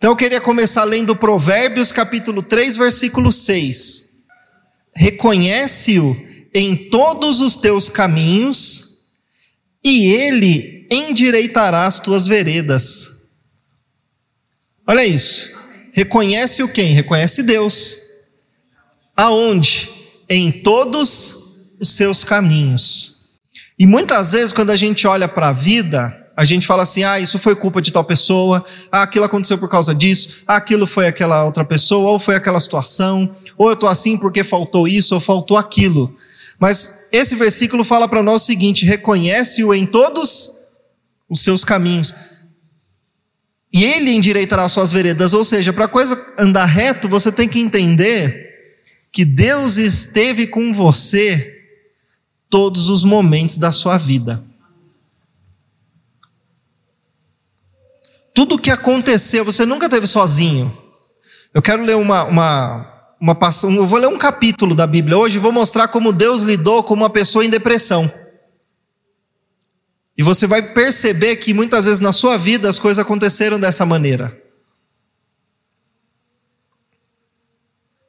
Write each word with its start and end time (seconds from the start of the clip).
Então 0.00 0.12
eu 0.12 0.16
queria 0.16 0.40
começar 0.40 0.84
lendo 0.84 1.14
Provérbios 1.14 1.92
capítulo 1.92 2.42
3, 2.42 2.74
versículo 2.74 3.30
6. 3.30 4.22
Reconhece-o 4.96 6.16
em 6.54 6.74
todos 6.88 7.42
os 7.42 7.54
teus 7.54 7.90
caminhos, 7.90 9.10
e 9.84 10.06
ele 10.06 10.88
endireitará 10.90 11.84
as 11.84 12.00
tuas 12.00 12.26
veredas. 12.26 13.32
Olha 14.86 15.04
isso. 15.04 15.50
Reconhece 15.92 16.62
o 16.62 16.68
quem? 16.72 16.94
Reconhece 16.94 17.42
Deus. 17.42 17.98
Aonde? 19.14 19.90
Em 20.30 20.50
todos 20.50 21.76
os 21.78 21.90
seus 21.90 22.24
caminhos. 22.24 23.28
E 23.78 23.84
muitas 23.84 24.32
vezes, 24.32 24.54
quando 24.54 24.70
a 24.70 24.76
gente 24.76 25.06
olha 25.06 25.28
para 25.28 25.50
a 25.50 25.52
vida, 25.52 26.19
a 26.40 26.44
gente 26.46 26.66
fala 26.66 26.84
assim: 26.84 27.04
ah, 27.04 27.20
isso 27.20 27.38
foi 27.38 27.54
culpa 27.54 27.82
de 27.82 27.92
tal 27.92 28.02
pessoa, 28.02 28.64
ah, 28.90 29.02
aquilo 29.02 29.26
aconteceu 29.26 29.58
por 29.58 29.68
causa 29.68 29.94
disso, 29.94 30.42
ah, 30.46 30.56
aquilo 30.56 30.86
foi 30.86 31.06
aquela 31.06 31.44
outra 31.44 31.66
pessoa, 31.66 32.12
ou 32.12 32.18
foi 32.18 32.34
aquela 32.34 32.58
situação, 32.58 33.36
ou 33.58 33.68
eu 33.68 33.74
estou 33.74 33.86
assim 33.86 34.16
porque 34.16 34.42
faltou 34.42 34.88
isso, 34.88 35.14
ou 35.14 35.20
faltou 35.20 35.58
aquilo. 35.58 36.16
Mas 36.58 37.08
esse 37.12 37.36
versículo 37.36 37.84
fala 37.84 38.08
para 38.08 38.22
nós 38.22 38.40
o 38.40 38.46
seguinte: 38.46 38.86
reconhece-o 38.86 39.74
em 39.74 39.84
todos 39.84 40.52
os 41.28 41.42
seus 41.42 41.62
caminhos. 41.62 42.14
E 43.70 43.84
ele 43.84 44.10
endireitará 44.10 44.66
suas 44.66 44.90
veredas. 44.90 45.34
Ou 45.34 45.44
seja, 45.44 45.74
para 45.74 45.84
a 45.84 45.88
coisa 45.88 46.18
andar 46.38 46.64
reto, 46.64 47.06
você 47.06 47.30
tem 47.30 47.50
que 47.50 47.60
entender 47.60 48.48
que 49.12 49.26
Deus 49.26 49.76
esteve 49.76 50.46
com 50.46 50.72
você 50.72 51.54
todos 52.48 52.88
os 52.88 53.04
momentos 53.04 53.58
da 53.58 53.70
sua 53.72 53.98
vida. 53.98 54.48
Tudo 58.40 58.54
o 58.54 58.58
que 58.58 58.70
aconteceu, 58.70 59.44
você 59.44 59.66
nunca 59.66 59.86
teve 59.86 60.06
sozinho. 60.06 60.74
Eu 61.52 61.60
quero 61.60 61.84
ler 61.84 61.94
uma, 61.96 62.24
uma, 62.24 63.14
uma 63.20 63.34
passagem, 63.34 63.76
eu 63.76 63.86
vou 63.86 63.98
ler 63.98 64.06
um 64.06 64.16
capítulo 64.16 64.74
da 64.74 64.86
Bíblia 64.86 65.18
hoje 65.18 65.36
e 65.36 65.38
vou 65.38 65.52
mostrar 65.52 65.88
como 65.88 66.10
Deus 66.10 66.40
lidou 66.40 66.82
com 66.82 66.94
uma 66.94 67.10
pessoa 67.10 67.44
em 67.44 67.50
depressão. 67.50 68.10
E 70.16 70.22
você 70.22 70.46
vai 70.46 70.62
perceber 70.62 71.36
que 71.36 71.52
muitas 71.52 71.84
vezes 71.84 72.00
na 72.00 72.14
sua 72.14 72.38
vida 72.38 72.66
as 72.66 72.78
coisas 72.78 72.98
aconteceram 72.98 73.60
dessa 73.60 73.84
maneira. 73.84 74.42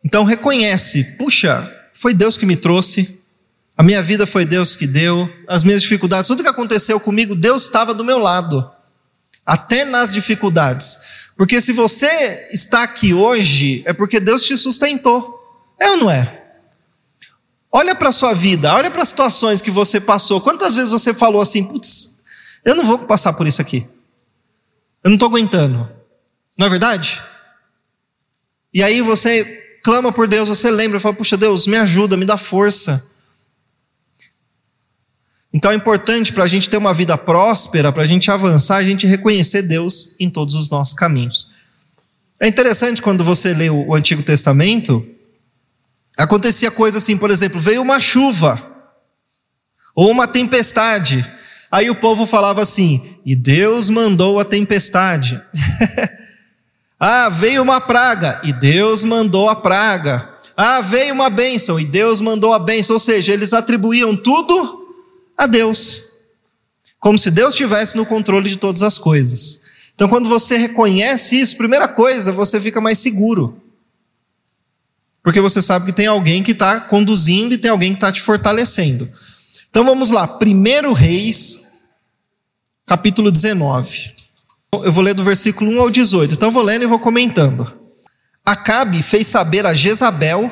Então 0.01 0.23
reconhece, 0.23 1.17
puxa, 1.17 1.69
foi 1.93 2.13
Deus 2.13 2.38
que 2.38 2.45
me 2.45 2.55
trouxe, 2.55 3.21
a 3.75 3.83
minha 3.83 4.01
vida 4.01 4.25
foi 4.25 4.45
Deus 4.45 4.77
que 4.77 4.88
deu, 4.88 5.29
as 5.45 5.66
minhas 5.66 5.81
dificuldades, 5.81 6.29
tudo 6.29 6.41
que 6.41 6.47
aconteceu 6.47 7.01
comigo, 7.01 7.35
Deus 7.35 7.63
estava 7.63 7.93
do 7.93 8.05
meu 8.05 8.17
lado, 8.17 8.71
até 9.45 9.86
nas 9.86 10.14
dificuldades. 10.14 11.00
Porque 11.36 11.59
se 11.59 11.73
você 11.73 12.47
está 12.52 12.84
aqui 12.84 13.14
hoje, 13.14 13.84
é 13.86 13.94
porque 13.94 14.20
Deus 14.20 14.44
te 14.44 14.58
sustentou. 14.58 15.39
É 15.80 15.89
ou 15.92 15.97
não 15.97 16.11
é? 16.11 16.42
Olha 17.72 17.95
para 17.95 18.09
a 18.09 18.12
sua 18.12 18.34
vida, 18.34 18.73
olha 18.73 18.92
para 18.92 19.02
as 19.02 19.08
situações 19.08 19.62
que 19.62 19.72
você 19.72 20.00
passou. 20.00 20.42
Quantas 20.42 20.75
vezes 20.75 20.92
você 20.92 21.14
falou 21.14 21.42
assim, 21.42 21.64
putz, 21.64 22.25
eu 22.66 22.75
não 22.75 22.86
vou 22.86 23.00
passar 23.00 23.34
por 23.34 23.47
isso 23.47 23.62
aqui. 23.62 23.88
Eu 25.03 25.09
não 25.09 25.16
estou 25.16 25.30
aguentando. 25.30 25.89
Não 26.58 26.67
é 26.67 26.69
verdade? 26.69 27.22
E 28.73 28.84
aí 28.84 29.02
você 29.02 29.80
clama 29.84 30.12
por 30.12 30.28
Deus, 30.28 30.47
você 30.47 30.69
lembra, 30.69 31.00
fala, 31.00 31.16
puxa 31.16 31.36
Deus, 31.38 31.66
me 31.66 31.78
ajuda, 31.78 32.16
me 32.16 32.25
dá 32.25 32.38
força. 32.38 33.10
Então 35.53 35.71
é 35.71 35.75
importante 35.75 36.31
para 36.31 36.45
a 36.45 36.47
gente 36.47 36.69
ter 36.69 36.77
uma 36.77 36.94
vida 36.94 37.17
próspera, 37.17 37.91
para 37.91 38.03
a 38.03 38.05
gente 38.05 38.31
avançar, 38.31 38.77
a 38.77 38.83
gente 38.83 39.05
reconhecer 39.05 39.63
Deus 39.63 40.16
em 40.19 40.30
todos 40.30 40.55
os 40.55 40.69
nossos 40.69 40.94
caminhos. 40.94 41.49
É 42.39 42.47
interessante 42.47 43.02
quando 43.02 43.23
você 43.23 43.53
lê 43.53 43.69
o 43.69 43.94
Antigo 43.94 44.23
Testamento, 44.23 45.05
acontecia 46.17 46.72
coisa 46.72 46.99
assim, 46.99 47.17
por 47.17 47.29
exemplo, 47.29 47.59
veio 47.59 47.81
uma 47.81 47.99
chuva 47.99 48.66
ou 49.94 50.09
uma 50.09 50.28
tempestade. 50.28 51.25
Aí 51.69 51.89
o 51.89 51.95
povo 51.95 52.25
falava 52.25 52.62
assim: 52.62 53.18
"E 53.25 53.35
Deus 53.35 53.89
mandou 53.89 54.39
a 54.39 54.45
tempestade". 54.45 55.41
ah, 56.97 57.28
veio 57.29 57.62
uma 57.62 57.81
praga 57.81 58.39
e 58.44 58.53
Deus 58.53 59.03
mandou 59.03 59.50
a 59.50 59.56
praga. 59.56 60.29
Ah, 60.56 60.79
veio 60.81 61.13
uma 61.13 61.29
bênção 61.29 61.79
e 61.79 61.85
Deus 61.85 62.22
mandou 62.22 62.53
a 62.53 62.59
bênção. 62.59 62.95
Ou 62.95 63.00
seja, 63.00 63.33
eles 63.33 63.53
atribuíam 63.53 64.16
tudo 64.16 64.81
a 65.38 65.47
Deus. 65.47 66.03
Como 67.00 67.18
se 67.18 67.31
Deus 67.31 67.53
estivesse 67.53 67.96
no 67.96 68.06
controle 68.06 68.50
de 68.50 68.58
todas 68.58 68.84
as 68.84 68.97
coisas. 68.97 69.64
Então, 69.96 70.08
quando 70.08 70.30
você 70.30 70.58
reconhece 70.58 71.40
isso, 71.40 71.58
primeira 71.58 71.88
coisa, 71.88 72.31
você 72.31 72.59
fica 72.59 72.80
mais 72.80 73.00
seguro. 73.00 73.62
Porque 75.24 75.40
você 75.40 75.62
sabe 75.62 75.86
que 75.86 75.94
tem 75.94 76.08
alguém 76.08 76.42
que 76.42 76.52
está 76.52 76.80
conduzindo 76.80 77.53
e 77.53 77.58
tem 77.58 77.69
alguém 77.69 77.92
que 77.92 77.97
está 77.97 78.12
te 78.12 78.22
fortalecendo. 78.22 79.12
Então 79.69 79.86
vamos 79.86 80.12
lá, 80.12 80.28
1 80.28 80.94
Reis, 80.94 81.69
capítulo 82.86 83.31
19. 83.31 84.13
Eu 84.84 84.92
vou 84.92 85.03
ler 85.03 85.13
do 85.13 85.24
versículo 85.24 85.72
1 85.72 85.81
ao 85.81 85.90
18. 85.90 86.34
Então 86.34 86.50
eu 86.50 86.53
vou 86.53 86.63
lendo 86.63 86.84
e 86.84 86.88
vou 86.88 87.00
comentando. 87.00 87.72
Acabe 88.46 89.03
fez 89.03 89.28
saber 89.28 89.66
a 89.66 89.74
Jezabel 89.74 90.52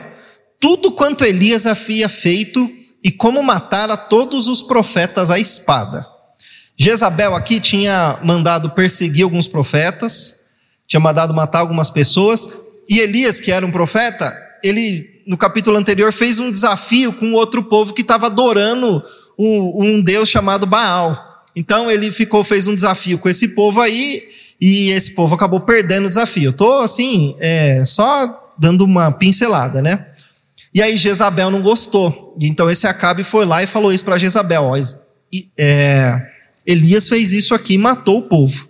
tudo 0.59 0.91
quanto 0.91 1.25
Elias 1.25 1.65
havia 1.65 2.07
feito 2.07 2.69
e 3.03 3.11
como 3.11 3.41
matar 3.41 3.89
a 3.89 3.97
todos 3.97 4.47
os 4.47 4.61
profetas 4.61 5.31
à 5.31 5.39
espada. 5.39 6.05
Jezabel 6.77 7.35
aqui 7.35 7.59
tinha 7.59 8.19
mandado 8.23 8.69
perseguir 8.71 9.23
alguns 9.23 9.47
profetas, 9.47 10.45
tinha 10.87 10.99
mandado 10.99 11.33
matar 11.33 11.59
algumas 11.59 11.89
pessoas, 11.89 12.47
e 12.89 12.99
Elias, 12.99 13.39
que 13.39 13.51
era 13.51 13.65
um 13.65 13.71
profeta, 13.71 14.35
ele 14.63 15.21
no 15.27 15.37
capítulo 15.37 15.77
anterior 15.77 16.11
fez 16.11 16.39
um 16.39 16.49
desafio 16.49 17.13
com 17.13 17.33
outro 17.33 17.63
povo 17.63 17.93
que 17.93 18.01
estava 18.01 18.25
adorando 18.25 19.03
um, 19.37 19.83
um, 19.83 20.01
Deus 20.01 20.27
chamado 20.27 20.65
Baal. 20.65 21.45
Então 21.55 21.91
ele 21.91 22.11
ficou, 22.11 22.43
fez 22.43 22.67
um 22.67 22.73
desafio 22.73 23.19
com 23.19 23.29
esse 23.29 23.49
povo 23.49 23.79
aí, 23.79 24.23
e 24.59 24.89
esse 24.89 25.11
povo 25.11 25.35
acabou 25.35 25.61
perdendo 25.61 26.07
o 26.07 26.09
desafio. 26.09 26.49
Estou 26.49 26.79
assim, 26.79 27.35
é, 27.39 27.83
só 27.85 28.53
dando 28.57 28.83
uma 28.83 29.11
pincelada, 29.11 29.81
né? 29.81 30.07
E 30.73 30.81
aí 30.81 30.95
Jezabel 30.95 31.49
não 31.49 31.61
gostou. 31.61 32.35
Então 32.39 32.69
esse 32.69 32.87
Acabe 32.87 33.23
foi 33.23 33.45
lá 33.45 33.63
e 33.63 33.67
falou 33.67 33.91
isso 33.91 34.05
para 34.05 34.17
Jezabel. 34.17 34.63
Ó, 34.63 34.77
é, 35.57 36.21
Elias 36.65 37.09
fez 37.09 37.31
isso 37.31 37.53
aqui 37.55 37.73
e 37.73 37.77
matou 37.77 38.19
o 38.19 38.23
povo. 38.23 38.69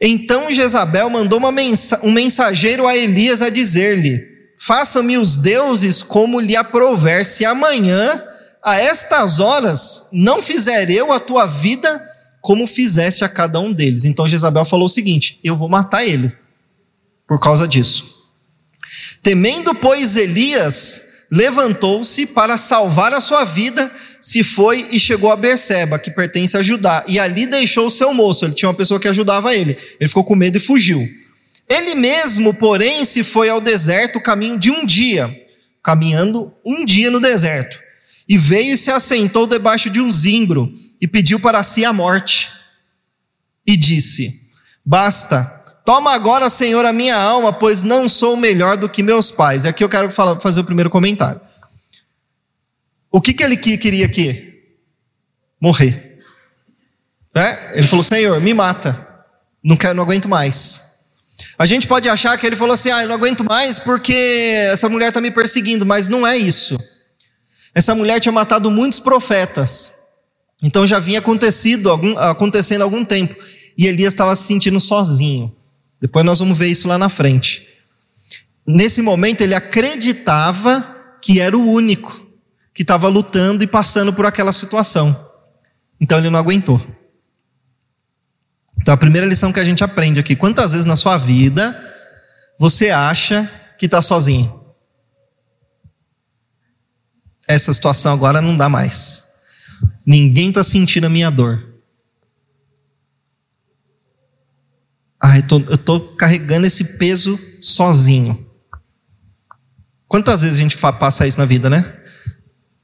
Então 0.00 0.52
Jezabel 0.52 1.08
mandou 1.08 1.38
mensa 1.52 2.00
um 2.02 2.10
mensageiro 2.10 2.86
a 2.88 2.96
Elias 2.96 3.40
a 3.40 3.48
dizer-lhe: 3.48 4.20
Faça-me 4.58 5.16
os 5.16 5.36
deuses 5.36 6.02
como 6.02 6.40
lhe 6.40 6.56
aprover, 6.56 7.24
se 7.24 7.44
amanhã, 7.44 8.20
a 8.64 8.76
estas 8.76 9.38
horas, 9.38 10.08
não 10.12 10.42
fizer 10.42 10.90
eu 10.90 11.12
a 11.12 11.20
tua 11.20 11.46
vida 11.46 12.00
como 12.40 12.66
fizeste 12.66 13.24
a 13.24 13.28
cada 13.28 13.60
um 13.60 13.72
deles. 13.72 14.04
Então 14.04 14.28
Jezabel 14.28 14.64
falou 14.64 14.86
o 14.86 14.90
seguinte: 14.90 15.38
Eu 15.44 15.54
vou 15.54 15.68
matar 15.68 16.04
ele 16.04 16.32
por 17.28 17.38
causa 17.38 17.68
disso. 17.68 18.11
Temendo, 19.22 19.74
pois, 19.74 20.16
Elias, 20.16 21.02
levantou-se 21.30 22.26
para 22.26 22.58
salvar 22.58 23.14
a 23.14 23.20
sua 23.20 23.44
vida, 23.44 23.90
se 24.20 24.44
foi 24.44 24.88
e 24.90 25.00
chegou 25.00 25.30
a 25.30 25.36
Berseba, 25.36 25.98
que 25.98 26.10
pertence 26.10 26.56
a 26.56 26.62
Judá, 26.62 27.04
e 27.08 27.18
ali 27.18 27.46
deixou 27.46 27.86
o 27.86 27.90
seu 27.90 28.12
moço. 28.12 28.44
Ele 28.44 28.54
tinha 28.54 28.68
uma 28.68 28.76
pessoa 28.76 29.00
que 29.00 29.08
ajudava 29.08 29.54
ele. 29.54 29.76
Ele 29.98 30.08
ficou 30.08 30.24
com 30.24 30.36
medo 30.36 30.58
e 30.58 30.60
fugiu. 30.60 31.08
Ele 31.68 31.94
mesmo, 31.94 32.52
porém, 32.52 33.04
se 33.04 33.24
foi 33.24 33.48
ao 33.48 33.60
deserto, 33.60 34.20
caminho 34.20 34.58
de 34.58 34.70
um 34.70 34.84
dia, 34.84 35.34
caminhando 35.82 36.52
um 36.64 36.84
dia 36.84 37.10
no 37.10 37.18
deserto, 37.18 37.78
e 38.28 38.36
veio 38.36 38.74
e 38.74 38.76
se 38.76 38.90
assentou 38.90 39.46
debaixo 39.46 39.88
de 39.88 40.00
um 40.00 40.12
zimbro 40.12 40.72
e 41.00 41.08
pediu 41.08 41.40
para 41.40 41.62
si 41.62 41.84
a 41.84 41.92
morte. 41.92 42.50
E 43.66 43.76
disse: 43.76 44.42
Basta, 44.84 45.61
Toma 45.92 46.14
agora, 46.14 46.48
Senhor, 46.48 46.86
a 46.86 46.92
minha 46.92 47.14
alma, 47.14 47.52
pois 47.52 47.82
não 47.82 48.08
sou 48.08 48.34
melhor 48.34 48.78
do 48.78 48.88
que 48.88 49.02
meus 49.02 49.30
pais. 49.30 49.66
E 49.66 49.68
aqui 49.68 49.84
eu 49.84 49.90
quero 49.90 50.10
falar, 50.10 50.40
fazer 50.40 50.60
o 50.60 50.64
primeiro 50.64 50.88
comentário. 50.88 51.38
O 53.10 53.20
que, 53.20 53.34
que 53.34 53.42
ele 53.42 53.58
queria 53.58 54.06
aqui? 54.06 54.58
Morrer. 55.60 56.18
É? 57.34 57.72
Ele 57.74 57.86
falou: 57.86 58.02
Senhor, 58.02 58.40
me 58.40 58.54
mata. 58.54 59.06
Não 59.62 59.76
quero, 59.76 59.94
não 59.94 60.02
aguento 60.02 60.30
mais. 60.30 60.80
A 61.58 61.66
gente 61.66 61.86
pode 61.86 62.08
achar 62.08 62.38
que 62.38 62.46
ele 62.46 62.56
falou 62.56 62.72
assim: 62.72 62.90
Ah, 62.90 63.02
eu 63.02 63.08
não 63.08 63.16
aguento 63.16 63.44
mais 63.44 63.78
porque 63.78 64.14
essa 64.72 64.88
mulher 64.88 65.08
está 65.08 65.20
me 65.20 65.30
perseguindo, 65.30 65.84
mas 65.84 66.08
não 66.08 66.26
é 66.26 66.38
isso. 66.38 66.78
Essa 67.74 67.94
mulher 67.94 68.18
tinha 68.18 68.32
matado 68.32 68.70
muitos 68.70 68.98
profetas. 68.98 69.92
Então 70.62 70.86
já 70.86 70.98
vinha 70.98 71.18
acontecido, 71.18 71.90
algum, 71.90 72.16
acontecendo 72.16 72.80
algum 72.80 73.04
tempo. 73.04 73.36
E 73.76 73.86
Elias 73.86 74.14
estava 74.14 74.34
se 74.34 74.44
sentindo 74.44 74.80
sozinho. 74.80 75.54
Depois 76.02 76.26
nós 76.26 76.40
vamos 76.40 76.58
ver 76.58 76.66
isso 76.66 76.88
lá 76.88 76.98
na 76.98 77.08
frente. 77.08 77.68
Nesse 78.66 79.00
momento 79.00 79.40
ele 79.40 79.54
acreditava 79.54 80.96
que 81.22 81.38
era 81.38 81.56
o 81.56 81.70
único 81.70 82.26
que 82.74 82.82
estava 82.82 83.06
lutando 83.06 83.62
e 83.62 83.68
passando 83.68 84.12
por 84.12 84.26
aquela 84.26 84.52
situação. 84.52 85.16
Então 86.00 86.18
ele 86.18 86.28
não 86.28 86.40
aguentou. 86.40 86.84
Então, 88.80 88.92
a 88.92 88.96
primeira 88.96 89.24
lição 89.24 89.52
que 89.52 89.60
a 89.60 89.64
gente 89.64 89.84
aprende 89.84 90.18
aqui: 90.18 90.34
quantas 90.34 90.72
vezes 90.72 90.84
na 90.84 90.96
sua 90.96 91.16
vida 91.16 91.80
você 92.58 92.90
acha 92.90 93.48
que 93.78 93.86
está 93.86 94.02
sozinho? 94.02 94.60
Essa 97.46 97.72
situação 97.72 98.12
agora 98.12 98.42
não 98.42 98.56
dá 98.56 98.68
mais. 98.68 99.22
Ninguém 100.04 100.48
está 100.48 100.64
sentindo 100.64 101.06
a 101.06 101.10
minha 101.10 101.30
dor. 101.30 101.71
Ah, 105.32 105.38
eu 105.38 105.74
estou 105.74 106.14
carregando 106.14 106.66
esse 106.66 106.98
peso 106.98 107.40
sozinho. 107.58 108.46
Quantas 110.06 110.42
vezes 110.42 110.58
a 110.58 110.60
gente 110.60 110.76
passa 110.76 111.26
isso 111.26 111.38
na 111.38 111.46
vida, 111.46 111.70
né? 111.70 112.00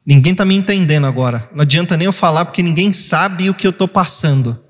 Ninguém 0.06 0.32
está 0.32 0.46
me 0.46 0.54
entendendo 0.54 1.06
agora. 1.06 1.46
Não 1.52 1.60
adianta 1.60 1.94
nem 1.94 2.06
eu 2.06 2.12
falar, 2.12 2.46
porque 2.46 2.62
ninguém 2.62 2.90
sabe 2.90 3.50
o 3.50 3.54
que 3.54 3.66
eu 3.66 3.70
estou 3.70 3.86
passando. 3.86 4.64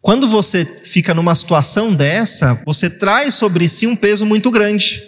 Quando 0.00 0.28
você 0.28 0.64
fica 0.64 1.12
numa 1.12 1.34
situação 1.34 1.92
dessa, 1.92 2.54
você 2.64 2.88
traz 2.88 3.34
sobre 3.34 3.68
si 3.68 3.88
um 3.88 3.96
peso 3.96 4.24
muito 4.24 4.48
grande. 4.48 5.02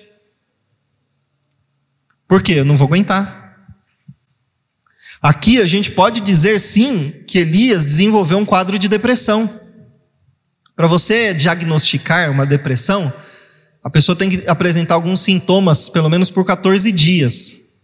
Por 2.27 2.43
quê? 2.43 2.55
Eu 2.55 2.65
não 2.65 2.77
vou 2.77 2.89
aguentar. 2.89 3.57
Aqui 5.23 5.61
a 5.61 5.67
gente 5.67 5.93
pode 5.93 6.21
dizer 6.21 6.59
sim 6.59 7.23
que 7.25 7.39
Elias 7.39 7.85
desenvolveu 7.85 8.39
um 8.39 8.45
quadro 8.45 8.77
de 8.77 8.89
depressão. 8.89 9.68
Para 10.79 10.87
você 10.87 11.35
diagnosticar 11.35 12.31
uma 12.31 12.47
depressão, 12.47 13.13
a 13.83 13.91
pessoa 13.91 14.15
tem 14.15 14.31
que 14.31 14.49
apresentar 14.49 14.95
alguns 14.95 15.19
sintomas, 15.23 15.89
pelo 15.89 16.09
menos 16.09 16.31
por 16.31 16.45
14 16.45 16.93
dias. 16.93 17.81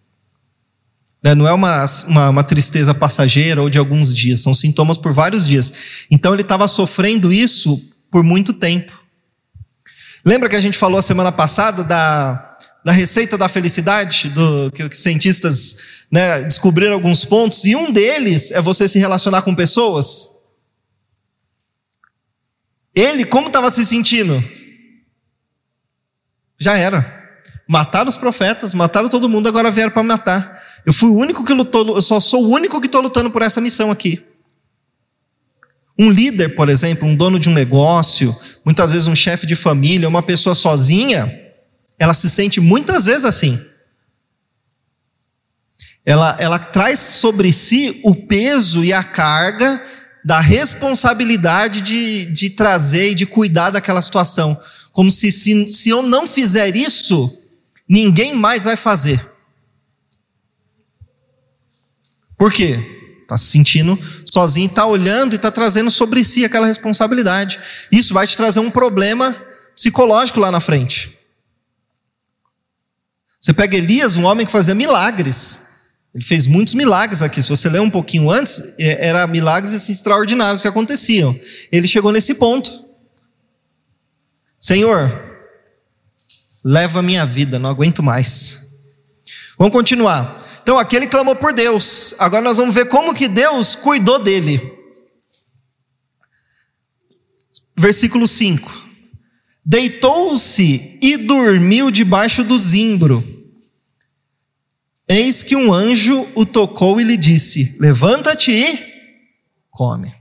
Né, 1.21 1.35
não 1.35 1.49
é 1.49 1.53
uma, 1.53 1.85
uma, 2.07 2.29
uma 2.29 2.45
tristeza 2.45 2.95
passageira 2.95 3.61
ou 3.61 3.69
de 3.69 3.81
alguns 3.81 4.15
dias, 4.15 4.43
são 4.43 4.55
sintomas 4.55 4.97
por 4.97 5.13
vários 5.13 5.45
dias. 5.45 5.73
Então 6.09 6.33
ele 6.33 6.43
estava 6.43 6.69
sofrendo 6.69 7.33
isso 7.33 7.83
por 8.13 8.23
muito 8.23 8.53
tempo. 8.53 8.93
Lembra 10.25 10.49
que 10.49 10.55
a 10.55 10.61
gente 10.61 10.79
falou 10.79 11.01
a 11.01 11.03
semana 11.03 11.33
passada 11.33 11.83
da, 11.83 12.57
da 12.85 12.93
receita 12.93 13.37
da 13.37 13.49
felicidade, 13.49 14.29
do, 14.29 14.71
que, 14.71 14.89
que 14.89 14.97
cientistas 14.97 15.79
né, 16.13 16.43
descobriram 16.45 16.95
alguns 16.95 17.25
pontos, 17.25 17.65
e 17.65 17.75
um 17.75 17.91
deles 17.91 18.53
é 18.53 18.63
você 18.63 18.87
se 18.87 19.01
relacionar 19.01 19.43
com 19.43 19.53
pessoas. 19.53 20.34
Ele, 22.95 23.25
como 23.25 23.49
estava 23.49 23.71
se 23.71 23.85
sentindo? 23.85 24.43
Já 26.59 26.79
era. 26.79 27.23
Mataram 27.67 28.09
os 28.09 28.17
profetas, 28.17 28.75
mataram 28.75 29.09
todo 29.09 29.29
mundo, 29.29 29.49
agora 29.49 29.71
vieram 29.71 29.91
para 29.91 30.03
matar. 30.03 30.63
Eu 30.87 30.93
fui 30.93 31.09
o 31.09 31.17
único 31.17 31.45
que 31.45 31.53
lutou, 31.53 31.97
eu 31.97 32.03
só 32.03 32.21
sou 32.21 32.45
o 32.45 32.51
único 32.51 32.81
que 32.81 32.87
estou 32.87 33.01
lutando 33.01 33.31
por 33.31 33.43
essa 33.43 33.61
missão 33.61 33.91
aqui. 33.91 34.25
Um 35.99 36.11
líder, 36.11 36.55
por 36.55 36.69
exemplo, 36.69 37.09
um 37.09 37.17
dono 37.17 37.39
de 37.39 37.49
um 37.49 37.55
negócio, 37.55 38.37
muitas 38.65 38.93
vezes 38.93 39.09
um 39.09 39.15
chefe 39.15 39.47
de 39.47 39.57
família, 39.57 40.09
uma 40.09 40.23
pessoa 40.23 40.55
sozinha, 40.55 41.33
ela 41.99 42.13
se 42.13 42.29
sente 42.29 42.61
muitas 42.61 43.07
vezes 43.07 43.25
assim. 43.25 43.61
Ela, 46.05 46.37
ela 46.39 46.59
traz 46.59 46.99
sobre 46.99 47.53
si 47.53 48.01
o 48.05 48.15
peso 48.15 48.85
e 48.85 48.93
a 48.93 49.03
carga 49.03 49.83
da 50.25 50.41
responsabilidade 50.41 51.83
de, 51.83 52.27
de 52.27 52.51
trazer 52.51 53.11
e 53.11 53.15
de 53.15 53.27
cuidar 53.27 53.71
daquela 53.71 54.01
situação. 54.01 54.59
Como 54.93 55.11
se, 55.11 55.31
se, 55.31 55.69
se 55.69 55.91
eu 55.91 56.03
não 56.03 56.27
fizer 56.27 56.75
isso, 56.77 57.39
ninguém 57.89 58.35
mais 58.35 58.65
vai 58.65 58.77
fazer. 58.77 59.33
Por 62.39 62.53
quê? 62.53 62.79
Está 63.23 63.37
se 63.37 63.47
sentindo 63.47 63.99
sozinho, 64.31 64.67
está 64.67 64.85
olhando 64.87 65.35
e 65.35 65.37
está 65.37 65.51
trazendo 65.51 65.91
sobre 65.91 66.25
si 66.25 66.45
aquela 66.45 66.67
responsabilidade. 66.67 67.61
Isso 67.93 68.15
vai 68.15 68.27
te 68.27 68.37
trazer 68.37 68.61
um 68.61 68.71
problema 68.71 69.37
psicológico 69.77 70.41
lá 70.41 70.51
na 70.51 70.61
frente. 70.61 71.19
Você 73.41 73.53
pega 73.53 73.77
Elias, 73.77 74.17
um 74.17 74.25
homem 74.25 74.47
que 74.47 74.53
fazia 74.53 74.75
milagres. 74.75 75.64
Ele 76.15 76.23
fez 76.23 76.47
muitos 76.47 76.75
milagres 76.75 77.23
aqui. 77.23 77.43
Se 77.43 77.49
você 77.49 77.69
ler 77.69 77.81
um 77.81 77.91
pouquinho 77.91 78.31
antes, 78.31 78.63
é, 78.79 79.09
eram 79.09 79.27
milagres 79.27 79.75
assim, 79.75 79.93
extraordinários 79.93 80.63
que 80.63 80.69
aconteciam. 80.69 81.39
Ele 81.73 81.89
chegou 81.89 82.13
nesse 82.13 82.35
ponto. 82.35 82.71
Senhor, 84.61 85.11
leva 86.65 87.03
minha 87.03 87.27
vida, 87.27 87.59
não 87.59 87.69
aguento 87.69 88.03
mais. 88.03 88.79
Vamos 89.59 89.73
continuar. 89.73 90.43
Então, 90.63 90.79
aqui 90.79 90.95
ele 90.97 91.09
clamou 91.09 91.35
por 91.35 91.53
Deus. 91.53 92.15
Agora 92.19 92.43
nós 92.43 92.59
vamos 92.59 92.75
ver 92.75 92.89
como 92.89 93.15
que 93.15 93.27
Deus 93.27 93.75
cuidou 93.75 94.19
dele. 94.19 94.73
Versículo 97.77 98.29
5. 98.29 98.85
Deitou-se 99.67 100.99
e 101.03 101.17
dormiu 101.17 101.91
debaixo 101.91 102.45
do 102.45 102.57
zimbro. 102.57 103.34
Eis 105.09 105.43
que 105.43 105.55
um 105.55 105.73
anjo 105.73 106.27
o 106.35 106.47
tocou 106.47 107.01
e 107.01 107.05
lhe 107.05 107.17
disse: 107.17 107.77
Levanta-te 107.79 108.51
e 108.51 108.95
come. 109.71 110.15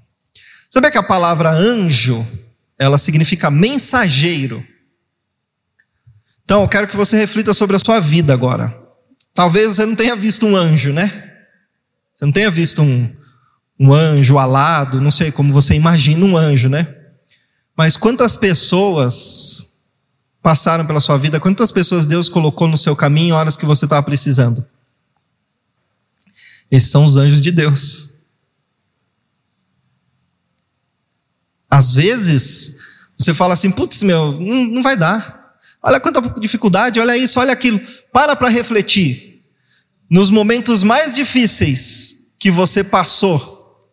Sabe 0.70 0.92
que 0.92 0.98
a 0.98 1.04
palavra 1.04 1.52
anjo, 1.52 2.26
ela 2.78 2.98
significa 2.98 3.50
mensageiro. 3.50 4.66
Então, 6.44 6.62
eu 6.62 6.68
quero 6.68 6.88
que 6.88 6.98
você 6.98 7.18
reflita 7.18 7.54
sobre 7.54 7.76
a 7.76 7.80
sua 7.80 8.00
vida 8.00 8.34
agora. 8.34 8.78
Talvez 9.34 9.76
você 9.76 9.86
não 9.86 9.96
tenha 9.96 10.16
visto 10.16 10.46
um 10.46 10.56
anjo, 10.56 10.92
né? 10.92 11.32
Você 12.14 12.26
não 12.26 12.32
tenha 12.32 12.52
visto 12.52 12.82
um, 12.82 13.10
um 13.80 13.94
anjo 13.94 14.38
alado, 14.38 15.00
não 15.00 15.12
sei 15.12 15.32
como 15.32 15.54
você 15.54 15.74
imagina 15.74 16.26
um 16.26 16.36
anjo, 16.36 16.70
né? 16.70 16.94
Mas 17.76 17.96
quantas 17.96 18.36
pessoas 18.36 19.84
passaram 20.42 20.86
pela 20.86 21.00
sua 21.00 21.18
vida, 21.18 21.40
quantas 21.40 21.72
pessoas 21.72 22.06
Deus 22.06 22.28
colocou 22.28 22.68
no 22.68 22.78
seu 22.78 22.96
caminho 22.96 23.30
em 23.30 23.32
horas 23.32 23.56
que 23.56 23.66
você 23.66 23.86
estava 23.86 24.04
precisando? 24.04 24.66
Esses 26.74 26.90
são 26.90 27.06
os 27.06 27.18
anjos 27.18 27.40
de 27.40 27.52
Deus. 27.52 28.10
Às 31.70 31.94
vezes, 31.94 32.80
você 33.16 33.32
fala 33.32 33.54
assim: 33.54 33.70
putz, 33.70 34.02
meu, 34.02 34.32
não, 34.32 34.66
não 34.66 34.82
vai 34.82 34.98
dar. 34.98 35.54
Olha 35.84 36.00
quanta 36.00 36.20
dificuldade, 36.40 37.00
olha 37.00 37.16
isso, 37.16 37.40
olha 37.40 37.54
aquilo. 37.54 37.80
Para 38.12 38.36
para 38.36 38.50
refletir. 38.50 39.46
Nos 40.10 40.32
momentos 40.32 40.82
mais 40.82 41.14
difíceis 41.14 42.34
que 42.40 42.50
você 42.50 42.84
passou, 42.84 43.88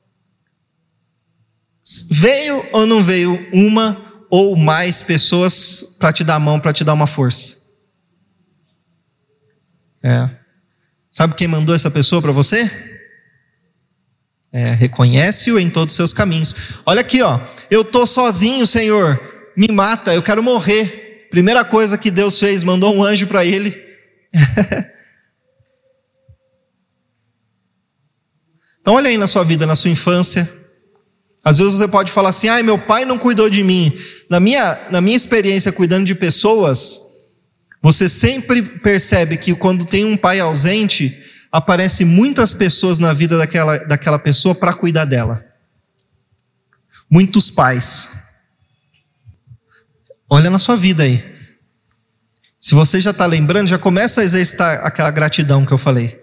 veio 2.11 2.67
ou 2.73 2.87
não 2.87 3.05
veio 3.05 3.47
uma 3.53 4.25
ou 4.31 4.57
mais 4.57 5.03
pessoas 5.03 5.97
para 5.99 6.15
te 6.15 6.25
dar 6.25 6.37
a 6.37 6.41
mão, 6.41 6.59
para 6.59 6.73
te 6.73 6.83
dar 6.83 6.95
uma 6.95 7.07
força? 7.07 7.59
É. 10.03 10.40
Sabe 11.11 11.35
quem 11.35 11.49
mandou 11.49 11.75
essa 11.75 11.91
pessoa 11.91 12.23
para 12.23 12.31
você? 12.31 12.71
É, 14.53 14.73
Reconhece-o 14.73 15.59
em 15.59 15.69
todos 15.69 15.93
os 15.93 15.97
seus 15.97 16.13
caminhos. 16.13 16.55
Olha 16.87 17.01
aqui, 17.01 17.21
ó. 17.23 17.41
Eu 17.71 17.85
tô 17.85 18.07
sozinho, 18.07 18.67
Senhor. 18.67 19.21
Me 19.57 19.69
mata, 19.69 20.15
eu 20.15 20.23
quero 20.23 20.43
morrer. 20.43 21.29
Primeira 21.31 21.65
coisa 21.65 21.99
que 21.99 22.11
Deus 22.11 22.39
fez, 22.39 22.63
mandou 22.65 22.95
um 22.95 23.03
anjo 23.03 23.27
para 23.27 23.45
ele. 23.45 23.77
então 28.81 28.95
olha 28.95 29.09
aí 29.09 29.17
na 29.17 29.27
sua 29.27 29.45
vida, 29.45 29.67
na 29.67 29.75
sua 29.77 29.91
infância. 29.91 30.49
Às 31.45 31.59
vezes 31.59 31.75
você 31.75 31.89
pode 31.89 32.13
falar 32.13 32.29
assim: 32.31 32.49
"Ai, 32.49 32.63
meu 32.63 32.79
pai 32.79 33.05
não 33.05 33.19
cuidou 33.19 33.51
de 33.51 33.63
mim". 33.65 33.93
Na 34.29 34.39
minha, 34.41 34.89
na 34.91 35.01
minha 35.01 35.17
experiência 35.17 35.73
cuidando 35.73 36.05
de 36.05 36.15
pessoas, 36.15 37.01
você 37.83 38.09
sempre 38.09 38.63
percebe 38.63 39.37
que 39.37 39.55
quando 39.55 39.87
tem 39.87 40.05
um 40.05 40.17
pai 40.17 40.39
ausente, 40.39 41.19
aparece 41.51 42.05
muitas 42.05 42.53
pessoas 42.53 42.99
na 42.99 43.13
vida 43.13 43.39
daquela, 43.39 43.79
daquela 43.79 44.19
pessoa 44.19 44.55
para 44.55 44.75
cuidar 44.75 45.07
dela. 45.07 45.45
Muitos 47.09 47.51
pais. 47.51 48.11
Olha 50.29 50.51
na 50.51 50.59
sua 50.59 50.77
vida 50.77 51.03
aí. 51.03 51.25
Se 52.61 52.75
você 52.75 53.01
já 53.01 53.11
está 53.11 53.25
lembrando, 53.25 53.69
já 53.69 53.79
começa 53.79 54.21
a 54.21 54.25
exercitar 54.25 54.85
aquela 54.85 55.11
gratidão 55.11 55.65
que 55.65 55.73
eu 55.73 55.79
falei. 55.79 56.21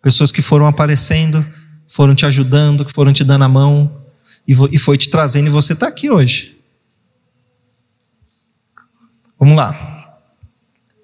Pessoas 0.00 0.30
que 0.30 0.40
foram 0.40 0.66
aparecendo, 0.66 1.44
foram 1.88 2.14
te 2.14 2.24
ajudando, 2.24 2.84
que 2.84 2.92
foram 2.92 3.12
te 3.12 3.24
dando 3.24 3.44
a 3.44 3.48
mão 3.48 4.00
e 4.46 4.78
foi 4.78 4.96
te 4.96 5.10
trazendo 5.10 5.48
e 5.48 5.50
você 5.50 5.72
está 5.72 5.88
aqui 5.88 6.08
hoje. 6.08 6.61
Vamos 9.42 9.56
lá. 9.56 10.20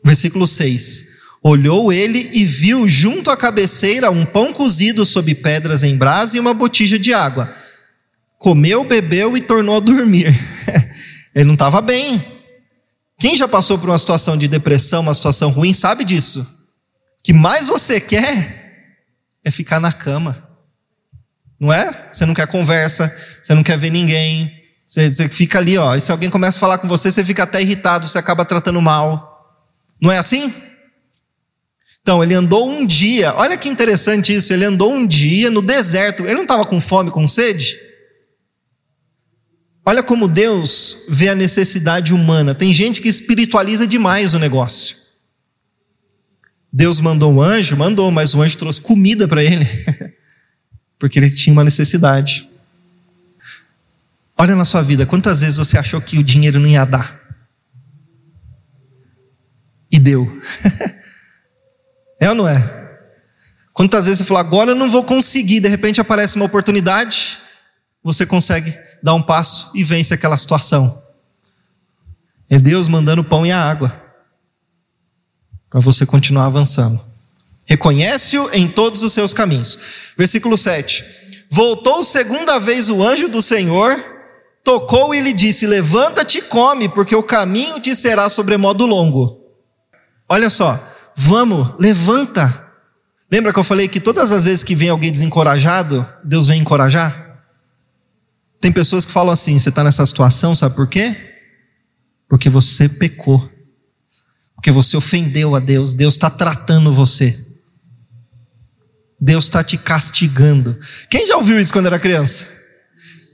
Versículo 0.05 0.47
6. 0.47 1.09
Olhou 1.43 1.93
ele 1.93 2.31
e 2.33 2.45
viu 2.45 2.87
junto 2.87 3.33
à 3.33 3.37
cabeceira 3.37 4.13
um 4.13 4.25
pão 4.25 4.53
cozido 4.53 5.05
sob 5.05 5.35
pedras 5.35 5.83
em 5.83 5.97
brasa 5.97 6.37
e 6.37 6.41
uma 6.41 6.55
botija 6.55 7.01
de 7.01 7.13
água. 7.13 7.53
Comeu, 8.39 8.85
bebeu 8.85 9.37
e 9.37 9.41
tornou 9.41 9.77
a 9.77 9.81
dormir. 9.81 10.39
ele 11.35 11.47
não 11.47 11.55
estava 11.55 11.81
bem. 11.81 12.25
Quem 13.19 13.37
já 13.37 13.49
passou 13.49 13.77
por 13.77 13.91
uma 13.91 13.99
situação 13.99 14.37
de 14.37 14.47
depressão, 14.47 15.01
uma 15.01 15.15
situação 15.15 15.51
ruim, 15.51 15.73
sabe 15.73 16.05
disso. 16.05 16.43
O 16.43 17.23
que 17.25 17.33
mais 17.33 17.67
você 17.67 18.01
quer 18.01 18.95
é 19.43 19.51
ficar 19.51 19.81
na 19.81 19.93
cama. 19.93 20.49
Não 21.59 21.73
é? 21.73 22.07
Você 22.13 22.25
não 22.25 22.35
quer 22.35 22.47
conversa, 22.47 23.13
você 23.43 23.53
não 23.53 23.65
quer 23.65 23.77
ver 23.77 23.91
ninguém, 23.91 24.58
você, 24.89 25.13
você 25.13 25.29
fica 25.29 25.59
ali, 25.59 25.77
ó. 25.77 25.95
E 25.95 26.01
se 26.01 26.11
alguém 26.11 26.31
começa 26.31 26.57
a 26.57 26.61
falar 26.61 26.79
com 26.79 26.89
você, 26.89 27.11
você 27.11 27.23
fica 27.23 27.43
até 27.43 27.61
irritado, 27.61 28.09
você 28.09 28.17
acaba 28.17 28.43
tratando 28.47 28.81
mal. 28.81 29.63
Não 30.01 30.11
é 30.11 30.17
assim? 30.17 30.51
Então, 32.01 32.25
ele 32.25 32.33
andou 32.33 32.67
um 32.67 32.87
dia, 32.87 33.35
olha 33.35 33.59
que 33.59 33.69
interessante 33.69 34.35
isso, 34.35 34.51
ele 34.51 34.65
andou 34.65 34.95
um 34.95 35.07
dia 35.07 35.51
no 35.51 35.61
deserto, 35.61 36.25
ele 36.25 36.37
não 36.37 36.43
estava 36.43 36.65
com 36.65 36.81
fome, 36.81 37.11
com 37.11 37.29
sede? 37.29 37.79
Olha 39.85 40.03
como 40.03 40.27
Deus 40.27 41.05
vê 41.11 41.29
a 41.29 41.35
necessidade 41.35 42.15
humana. 42.15 42.55
Tem 42.55 42.73
gente 42.73 43.03
que 43.03 43.09
espiritualiza 43.09 43.87
demais 43.87 44.33
o 44.33 44.39
negócio. 44.39 44.97
Deus 46.73 46.99
mandou 46.99 47.31
um 47.31 47.43
anjo, 47.43 47.77
mandou, 47.77 48.11
mas 48.11 48.35
o 48.35 48.41
anjo 48.41 48.57
trouxe 48.57 48.81
comida 48.81 49.29
para 49.29 49.45
ele, 49.45 49.67
porque 50.99 51.19
ele 51.19 51.31
tinha 51.31 51.53
uma 51.53 51.65
necessidade. 51.65 52.49
Olha 54.41 54.55
na 54.55 54.65
sua 54.65 54.83
vida, 54.83 55.05
quantas 55.05 55.41
vezes 55.41 55.57
você 55.57 55.77
achou 55.77 56.01
que 56.01 56.17
o 56.17 56.23
dinheiro 56.23 56.61
não 56.61 56.69
ia 56.69 56.85
dar? 56.85 57.21
E 59.91 59.99
deu. 59.99 60.41
é 62.21 62.29
ou 62.29 62.37
não 62.37 62.49
é? 62.49 62.79
Quantas 63.73 64.07
vezes 64.07 64.19
você 64.19 64.25
falou, 64.25 64.41
agora 64.41 64.71
eu 64.71 64.77
não 64.77 64.89
vou 64.89 65.03
conseguir, 65.03 65.61
de 65.61 65.69
repente 65.69 66.01
aparece 66.01 66.37
uma 66.37 66.45
oportunidade, 66.45 67.39
você 68.03 68.25
consegue 68.25 68.77
dar 69.03 69.15
um 69.15 69.23
passo 69.23 69.71
e 69.75 69.83
vence 69.83 70.15
aquela 70.15 70.37
situação. 70.37 71.03
É 72.49 72.59
Deus 72.59 72.89
mandando 72.89 73.23
o 73.23 73.25
pão 73.25 73.45
e 73.45 73.53
a 73.53 73.61
água 73.61 74.09
para 75.69 75.81
você 75.81 76.07
continuar 76.07 76.47
avançando. 76.47 77.01
Reconhece-o 77.65 78.51
em 78.53 78.67
todos 78.67 79.03
os 79.03 79.13
seus 79.13 79.35
caminhos. 79.35 79.79
Versículo 80.17 80.57
7. 80.57 81.05
Voltou 81.51 82.03
segunda 82.03 82.59
vez 82.59 82.89
o 82.89 83.03
anjo 83.03 83.29
do 83.29 83.43
Senhor, 83.43 84.18
tocou 84.65 85.15
e 85.15 85.21
lhe 85.21 85.33
disse: 85.33 85.67
Levanta-te 85.67 86.39
e 86.39 86.43
come, 86.43 86.89
porque 86.89 87.15
o 87.15 87.23
caminho 87.23 87.81
te 87.81 87.95
será 87.95 88.29
sobremodo 88.29 88.87
longo. 88.87 89.39
Olha 90.29 90.51
só, 90.51 90.79
vamos, 91.17 91.75
levanta. 91.79 92.67
Lembra 93.31 93.53
que 93.53 93.59
eu 93.59 93.65
falei 93.65 93.89
que 93.89 94.01
todas 94.01 94.33
as 94.33 94.45
vezes 94.45 94.63
que 94.63 94.75
vem 94.75 94.89
alguém 94.89 95.13
desencorajado, 95.13 96.07
Deus 96.25 96.49
vem 96.49 96.61
encorajar? 96.61 97.43
Tem 98.61 98.73
pessoas 98.73 99.05
que 99.05 99.13
falam 99.13 99.33
assim: 99.33 99.59
você 99.59 99.69
está 99.69 99.85
nessa 99.85 100.05
situação, 100.05 100.55
sabe 100.55 100.75
por 100.75 100.89
quê? 100.89 101.17
Porque 102.29 102.51
você 102.51 102.89
pecou. 102.89 103.51
Porque 104.55 104.71
você 104.73 104.97
ofendeu 104.97 105.55
a 105.55 105.61
Deus, 105.61 105.95
Deus 105.95 106.15
está 106.15 106.29
tratando 106.29 106.93
você. 106.93 107.47
Deus 109.21 109.45
está 109.45 109.63
te 109.63 109.77
castigando. 109.77 110.79
Quem 111.09 111.27
já 111.27 111.37
ouviu 111.37 111.61
isso 111.61 111.73
quando 111.73 111.87
era 111.87 111.99
criança? 111.99 112.58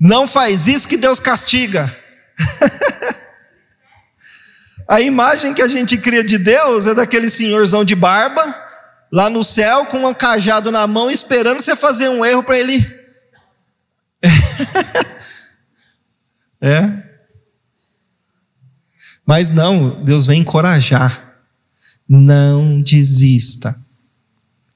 Não 0.04 0.28
faz 0.28 0.68
isso 0.68 0.86
que 0.86 0.98
Deus 0.98 1.18
castiga. 1.18 1.90
a 4.86 5.00
imagem 5.00 5.54
que 5.54 5.62
a 5.62 5.66
gente 5.66 5.96
cria 5.96 6.22
de 6.22 6.36
Deus 6.36 6.86
é 6.86 6.94
daquele 6.94 7.30
senhorzão 7.30 7.86
de 7.86 7.94
barba, 7.94 8.44
lá 9.10 9.30
no 9.30 9.42
céu, 9.42 9.86
com 9.86 10.06
um 10.06 10.12
cajado 10.12 10.70
na 10.70 10.86
mão, 10.86 11.10
esperando 11.10 11.62
você 11.62 11.74
fazer 11.74 12.10
um 12.10 12.22
erro 12.22 12.42
para 12.42 12.58
ele. 12.58 12.86
é. 16.60 17.02
Mas 19.24 19.48
não, 19.48 20.04
Deus 20.04 20.26
vem 20.26 20.42
encorajar. 20.42 21.34
Não 22.06 22.82
desista. 22.82 23.74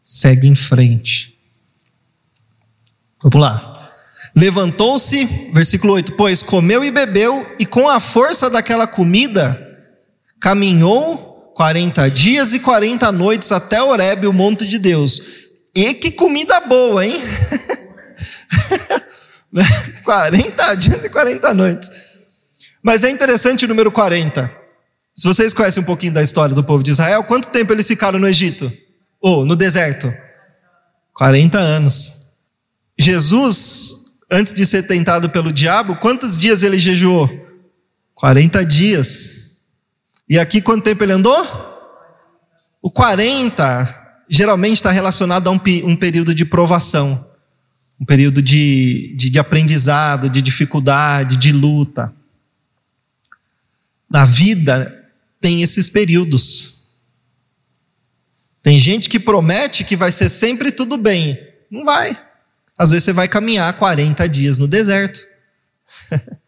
Segue 0.02 0.48
em 0.48 0.54
frente. 0.54 1.38
Vamos 3.22 3.38
lá. 3.38 3.77
Levantou-se, 4.38 5.24
versículo 5.52 5.94
8: 5.94 6.12
Pois 6.12 6.44
comeu 6.44 6.84
e 6.84 6.92
bebeu, 6.92 7.44
e 7.58 7.66
com 7.66 7.88
a 7.88 7.98
força 7.98 8.48
daquela 8.48 8.86
comida, 8.86 9.60
caminhou 10.40 11.52
40 11.56 12.08
dias 12.08 12.54
e 12.54 12.60
40 12.60 13.10
noites 13.10 13.50
até 13.50 13.82
Horebe, 13.82 14.28
o 14.28 14.32
monte 14.32 14.68
de 14.68 14.78
Deus. 14.78 15.20
E 15.74 15.92
que 15.92 16.12
comida 16.12 16.60
boa, 16.60 17.04
hein? 17.04 17.20
40 20.04 20.74
dias 20.76 21.04
e 21.04 21.10
40 21.10 21.52
noites. 21.52 21.90
Mas 22.80 23.02
é 23.02 23.10
interessante 23.10 23.64
o 23.64 23.68
número 23.68 23.90
40. 23.90 24.48
Se 25.12 25.26
vocês 25.26 25.52
conhecem 25.52 25.82
um 25.82 25.86
pouquinho 25.86 26.12
da 26.12 26.22
história 26.22 26.54
do 26.54 26.62
povo 26.62 26.84
de 26.84 26.92
Israel, 26.92 27.24
quanto 27.24 27.48
tempo 27.48 27.72
eles 27.72 27.88
ficaram 27.88 28.20
no 28.20 28.28
Egito? 28.28 28.72
Ou 29.20 29.44
no 29.44 29.56
deserto? 29.56 30.14
40 31.12 31.58
anos. 31.58 32.12
Jesus, 32.96 34.07
antes 34.30 34.52
de 34.52 34.66
ser 34.66 34.84
tentado 34.84 35.30
pelo 35.30 35.52
diabo, 35.52 35.96
quantos 35.96 36.38
dias 36.38 36.62
ele 36.62 36.78
jejuou? 36.78 37.28
40 38.14 38.64
dias. 38.64 39.60
E 40.28 40.38
aqui 40.38 40.60
quanto 40.60 40.84
tempo 40.84 41.02
ele 41.02 41.12
andou? 41.12 41.36
O 42.82 42.90
40 42.90 44.24
geralmente 44.28 44.76
está 44.76 44.90
relacionado 44.90 45.48
a 45.48 45.50
um, 45.50 45.60
um 45.84 45.96
período 45.96 46.34
de 46.34 46.44
provação, 46.44 47.26
um 47.98 48.04
período 48.04 48.42
de, 48.42 49.14
de, 49.16 49.30
de 49.30 49.38
aprendizado, 49.38 50.28
de 50.28 50.42
dificuldade, 50.42 51.36
de 51.36 51.52
luta. 51.52 52.12
Na 54.10 54.24
vida 54.24 55.10
tem 55.40 55.62
esses 55.62 55.88
períodos. 55.88 56.86
Tem 58.62 58.78
gente 58.78 59.08
que 59.08 59.18
promete 59.18 59.84
que 59.84 59.96
vai 59.96 60.12
ser 60.12 60.28
sempre 60.28 60.70
tudo 60.70 60.96
bem. 60.96 61.38
Não 61.70 61.84
vai. 61.84 62.27
Às 62.78 62.90
vezes 62.90 63.04
você 63.04 63.12
vai 63.12 63.26
caminhar 63.26 63.76
40 63.76 64.28
dias 64.28 64.56
no 64.56 64.68
deserto. 64.68 65.20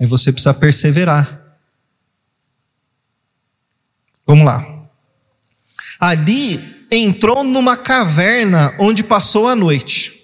Aí 0.00 0.06
você 0.06 0.32
precisa 0.32 0.54
perseverar. 0.54 1.58
Vamos 4.26 4.46
lá. 4.46 4.88
Ali 5.98 6.86
entrou 6.90 7.44
numa 7.44 7.76
caverna 7.76 8.74
onde 8.78 9.04
passou 9.04 9.46
a 9.46 9.54
noite. 9.54 10.16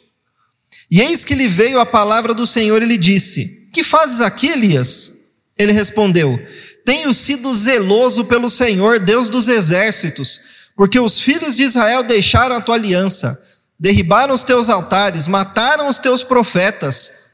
E 0.90 1.00
eis 1.00 1.24
que 1.24 1.34
lhe 1.34 1.48
veio 1.48 1.78
a 1.78 1.84
palavra 1.84 2.32
do 2.32 2.46
Senhor 2.46 2.80
e 2.80 2.86
lhe 2.86 2.96
disse: 2.96 3.56
que 3.76 3.84
fazes 3.84 4.22
aqui, 4.22 4.48
Elias? 4.48 5.20
Ele 5.54 5.70
respondeu: 5.70 6.42
Tenho 6.82 7.12
sido 7.12 7.52
zeloso 7.52 8.24
pelo 8.24 8.48
Senhor, 8.48 8.98
Deus 8.98 9.28
dos 9.28 9.48
exércitos, 9.48 10.40
porque 10.74 10.98
os 10.98 11.20
filhos 11.20 11.54
de 11.54 11.64
Israel 11.64 12.02
deixaram 12.02 12.56
a 12.56 12.60
tua 12.62 12.74
aliança, 12.74 13.38
derribaram 13.78 14.34
os 14.34 14.42
teus 14.42 14.68
altares, 14.68 15.26
mataram 15.26 15.88
os 15.88 15.98
teus 15.98 16.22
profetas, 16.22 17.26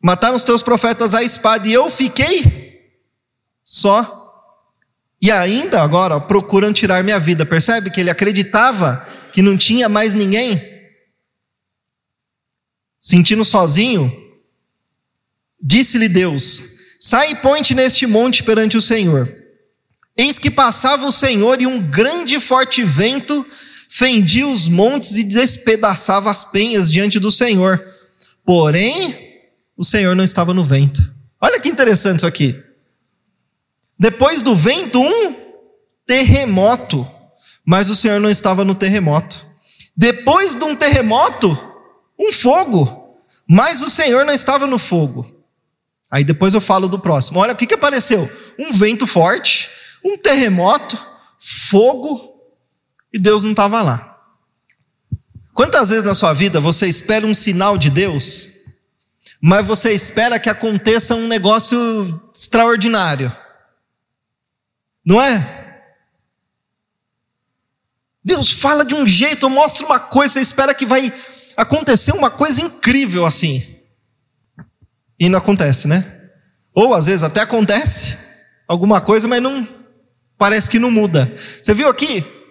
mataram 0.00 0.36
os 0.36 0.44
teus 0.44 0.62
profetas 0.62 1.14
à 1.14 1.22
espada, 1.22 1.68
e 1.68 1.72
eu 1.72 1.90
fiquei 1.90 2.90
só. 3.64 4.22
E 5.20 5.30
ainda 5.30 5.82
agora 5.82 6.20
procuram 6.20 6.72
tirar 6.72 7.02
minha 7.02 7.18
vida. 7.18 7.46
Percebe 7.46 7.90
que 7.90 8.00
ele 8.00 8.10
acreditava 8.10 9.06
que 9.32 9.40
não 9.40 9.56
tinha 9.56 9.88
mais 9.88 10.12
ninguém? 10.12 10.60
Sentindo 12.98 13.44
sozinho, 13.44 14.24
Disse-lhe 15.66 16.10
Deus: 16.10 16.62
Sai 17.00 17.30
e 17.30 17.36
ponte 17.36 17.74
neste 17.74 18.06
monte 18.06 18.42
perante 18.42 18.76
o 18.76 18.82
Senhor. 18.82 19.26
Eis 20.14 20.38
que 20.38 20.50
passava 20.50 21.06
o 21.06 21.12
Senhor 21.12 21.60
e 21.60 21.66
um 21.66 21.80
grande 21.80 22.38
forte 22.38 22.84
vento 22.84 23.44
fendia 23.96 24.48
os 24.48 24.66
montes 24.66 25.18
e 25.18 25.22
despedaçava 25.22 26.28
as 26.28 26.42
penhas 26.42 26.90
diante 26.90 27.20
do 27.20 27.30
Senhor. 27.30 27.80
Porém, 28.44 29.40
o 29.76 29.84
Senhor 29.84 30.16
não 30.16 30.24
estava 30.24 30.52
no 30.52 30.64
vento. 30.64 31.00
Olha 31.40 31.60
que 31.60 31.68
interessante 31.68 32.18
isso 32.18 32.26
aqui. 32.26 32.60
Depois 33.96 34.42
do 34.42 34.56
vento, 34.56 35.00
um 35.00 35.36
terremoto, 36.04 37.08
mas 37.64 37.88
o 37.88 37.94
Senhor 37.94 38.20
não 38.20 38.28
estava 38.28 38.64
no 38.64 38.74
terremoto. 38.74 39.46
Depois 39.96 40.56
de 40.56 40.64
um 40.64 40.74
terremoto, 40.74 41.56
um 42.18 42.32
fogo, 42.32 43.16
mas 43.48 43.80
o 43.80 43.88
Senhor 43.88 44.24
não 44.24 44.34
estava 44.34 44.66
no 44.66 44.78
fogo. 44.78 45.24
Aí 46.10 46.24
depois 46.24 46.52
eu 46.52 46.60
falo 46.60 46.88
do 46.88 46.98
próximo. 46.98 47.38
Olha 47.38 47.52
o 47.52 47.56
que, 47.56 47.66
que 47.66 47.74
apareceu: 47.74 48.28
um 48.58 48.72
vento 48.72 49.06
forte, 49.06 49.70
um 50.04 50.18
terremoto, 50.18 51.00
fogo, 51.38 52.33
e 53.14 53.18
Deus 53.18 53.44
não 53.44 53.52
estava 53.52 53.80
lá. 53.80 54.18
Quantas 55.54 55.90
vezes 55.90 56.02
na 56.02 56.16
sua 56.16 56.32
vida 56.34 56.60
você 56.60 56.88
espera 56.88 57.24
um 57.24 57.32
sinal 57.32 57.78
de 57.78 57.88
Deus, 57.88 58.50
mas 59.40 59.64
você 59.64 59.92
espera 59.92 60.40
que 60.40 60.50
aconteça 60.50 61.14
um 61.14 61.28
negócio 61.28 62.20
extraordinário? 62.34 63.32
Não 65.06 65.22
é? 65.22 65.92
Deus 68.24 68.50
fala 68.50 68.84
de 68.84 68.96
um 68.96 69.06
jeito, 69.06 69.48
mostra 69.48 69.86
uma 69.86 70.00
coisa, 70.00 70.34
você 70.34 70.40
espera 70.40 70.74
que 70.74 70.84
vai 70.84 71.12
acontecer 71.56 72.10
uma 72.12 72.30
coisa 72.30 72.62
incrível 72.62 73.24
assim. 73.24 73.78
E 75.20 75.28
não 75.28 75.38
acontece, 75.38 75.86
né? 75.86 76.30
Ou 76.74 76.92
às 76.94 77.06
vezes 77.06 77.22
até 77.22 77.42
acontece 77.42 78.18
alguma 78.66 79.00
coisa, 79.00 79.28
mas 79.28 79.40
não 79.40 79.68
parece 80.36 80.68
que 80.68 80.80
não 80.80 80.90
muda. 80.90 81.32
Você 81.62 81.72
viu 81.72 81.88
aqui? 81.88 82.43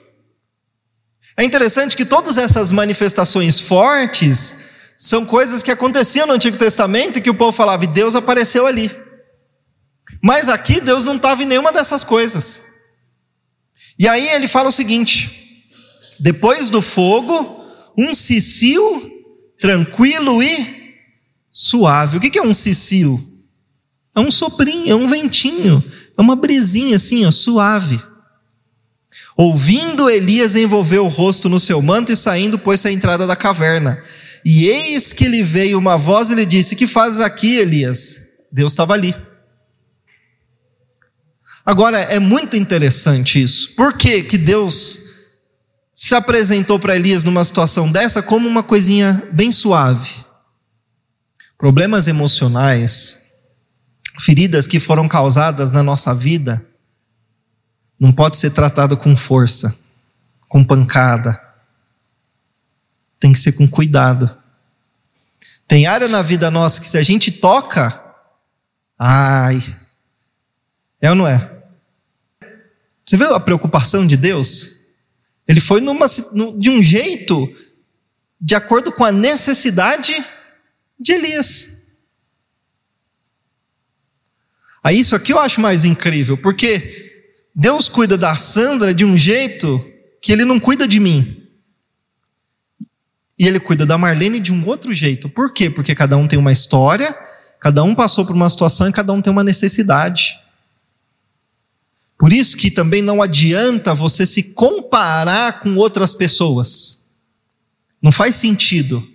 É 1.35 1.43
interessante 1.43 1.95
que 1.95 2.05
todas 2.05 2.37
essas 2.37 2.71
manifestações 2.71 3.59
fortes 3.59 4.55
são 4.97 5.25
coisas 5.25 5.63
que 5.63 5.71
aconteciam 5.71 6.27
no 6.27 6.33
Antigo 6.33 6.57
Testamento 6.57 7.17
e 7.17 7.21
que 7.21 7.29
o 7.29 7.35
povo 7.35 7.51
falava, 7.51 7.83
e 7.83 7.87
Deus 7.87 8.15
apareceu 8.15 8.65
ali. 8.65 8.91
Mas 10.21 10.47
aqui 10.47 10.79
Deus 10.79 11.03
não 11.03 11.17
estava 11.17 11.43
em 11.43 11.45
nenhuma 11.45 11.71
dessas 11.71 12.03
coisas. 12.03 12.63
E 13.97 14.07
aí 14.07 14.29
ele 14.29 14.47
fala 14.47 14.69
o 14.69 14.71
seguinte: 14.71 15.65
depois 16.19 16.69
do 16.69 16.81
fogo, 16.81 17.65
um 17.97 18.13
cicio 18.13 19.11
tranquilo 19.59 20.41
e 20.41 20.95
suave. 21.51 22.17
O 22.17 22.19
que 22.19 22.37
é 22.37 22.41
um 22.41 22.53
cicio? 22.53 23.19
É 24.15 24.19
um 24.19 24.29
soprinho, 24.29 24.91
é 24.91 24.95
um 24.95 25.07
ventinho, 25.07 25.83
é 26.17 26.21
uma 26.21 26.35
brisinha 26.35 26.95
assim, 26.95 27.25
ó, 27.25 27.31
suave. 27.31 28.01
Ouvindo, 29.35 30.09
Elias 30.09 30.55
envolveu 30.55 31.05
o 31.05 31.09
rosto 31.09 31.49
no 31.49 31.59
seu 31.59 31.81
manto 31.81 32.11
e 32.11 32.15
saindo, 32.15 32.59
pôs-se 32.59 32.87
à 32.87 32.91
entrada 32.91 33.25
da 33.25 33.35
caverna. 33.35 34.01
E 34.45 34.67
eis 34.67 35.11
que 35.13 35.27
lhe 35.27 35.41
veio 35.41 35.79
uma 35.79 35.97
voz 35.97 36.29
e 36.29 36.35
lhe 36.35 36.45
disse: 36.45 36.75
Que 36.75 36.85
fazes 36.85 37.19
aqui, 37.19 37.57
Elias? 37.57 38.17
Deus 38.51 38.73
estava 38.73 38.93
ali. 38.93 39.15
Agora, 41.65 41.99
é 41.99 42.19
muito 42.19 42.57
interessante 42.57 43.41
isso. 43.41 43.73
Por 43.75 43.97
que, 43.97 44.23
que 44.23 44.37
Deus 44.37 44.99
se 45.93 46.13
apresentou 46.13 46.77
para 46.77 46.95
Elias 46.95 47.23
numa 47.23 47.43
situação 47.45 47.89
dessa 47.91 48.21
como 48.21 48.47
uma 48.47 48.61
coisinha 48.61 49.23
bem 49.31 49.51
suave? 49.51 50.23
Problemas 51.57 52.07
emocionais, 52.09 53.23
feridas 54.19 54.67
que 54.67 54.79
foram 54.79 55.07
causadas 55.07 55.71
na 55.71 55.81
nossa 55.81 56.13
vida, 56.13 56.63
não 57.99 58.11
pode 58.11 58.37
ser 58.37 58.51
tratado 58.51 58.97
com 58.97 59.15
força, 59.15 59.77
com 60.47 60.63
pancada. 60.63 61.41
Tem 63.19 63.31
que 63.31 63.39
ser 63.39 63.53
com 63.53 63.67
cuidado. 63.67 64.37
Tem 65.67 65.87
área 65.87 66.07
na 66.07 66.21
vida 66.21 66.51
nossa 66.51 66.81
que 66.81 66.87
se 66.87 66.97
a 66.97 67.01
gente 67.01 67.31
toca, 67.31 68.03
ai, 68.99 69.61
é 71.01 71.09
ou 71.09 71.15
não 71.15 71.27
é? 71.27 71.51
Você 73.05 73.17
vê 73.17 73.25
a 73.25 73.39
preocupação 73.39 74.05
de 74.07 74.15
Deus? 74.15 74.83
Ele 75.47 75.59
foi 75.59 75.81
numa, 75.81 76.05
de 76.57 76.69
um 76.69 76.81
jeito 76.81 77.53
de 78.39 78.55
acordo 78.55 78.91
com 78.91 79.03
a 79.03 79.11
necessidade 79.11 80.13
de 80.99 81.13
Elias. 81.13 81.81
Aí 84.83 84.99
isso 84.99 85.15
aqui 85.15 85.31
eu 85.31 85.39
acho 85.39 85.61
mais 85.61 85.85
incrível, 85.85 86.37
porque 86.37 87.12
Deus 87.55 87.87
cuida 87.87 88.17
da 88.17 88.35
Sandra 88.35 88.93
de 88.93 89.05
um 89.05 89.17
jeito 89.17 89.83
que 90.21 90.31
ele 90.31 90.45
não 90.45 90.57
cuida 90.57 90.87
de 90.87 90.99
mim. 90.99 91.43
E 93.37 93.47
ele 93.47 93.59
cuida 93.59 93.85
da 93.85 93.97
Marlene 93.97 94.39
de 94.39 94.53
um 94.53 94.65
outro 94.65 94.93
jeito. 94.93 95.29
Por 95.29 95.53
quê? 95.53 95.69
Porque 95.69 95.93
cada 95.93 96.17
um 96.17 96.27
tem 96.27 96.39
uma 96.39 96.51
história, 96.51 97.15
cada 97.59 97.83
um 97.83 97.93
passou 97.93 98.25
por 98.25 98.35
uma 98.35 98.49
situação 98.49 98.87
e 98.89 98.93
cada 98.93 99.11
um 99.13 99.21
tem 99.21 99.31
uma 99.31 99.43
necessidade. 99.43 100.39
Por 102.17 102.31
isso 102.31 102.55
que 102.55 102.71
também 102.71 103.01
não 103.01 103.21
adianta 103.21 103.93
você 103.93 104.25
se 104.25 104.53
comparar 104.53 105.59
com 105.59 105.75
outras 105.75 106.13
pessoas. 106.13 107.09
Não 108.01 108.11
faz 108.11 108.35
sentido. 108.35 109.05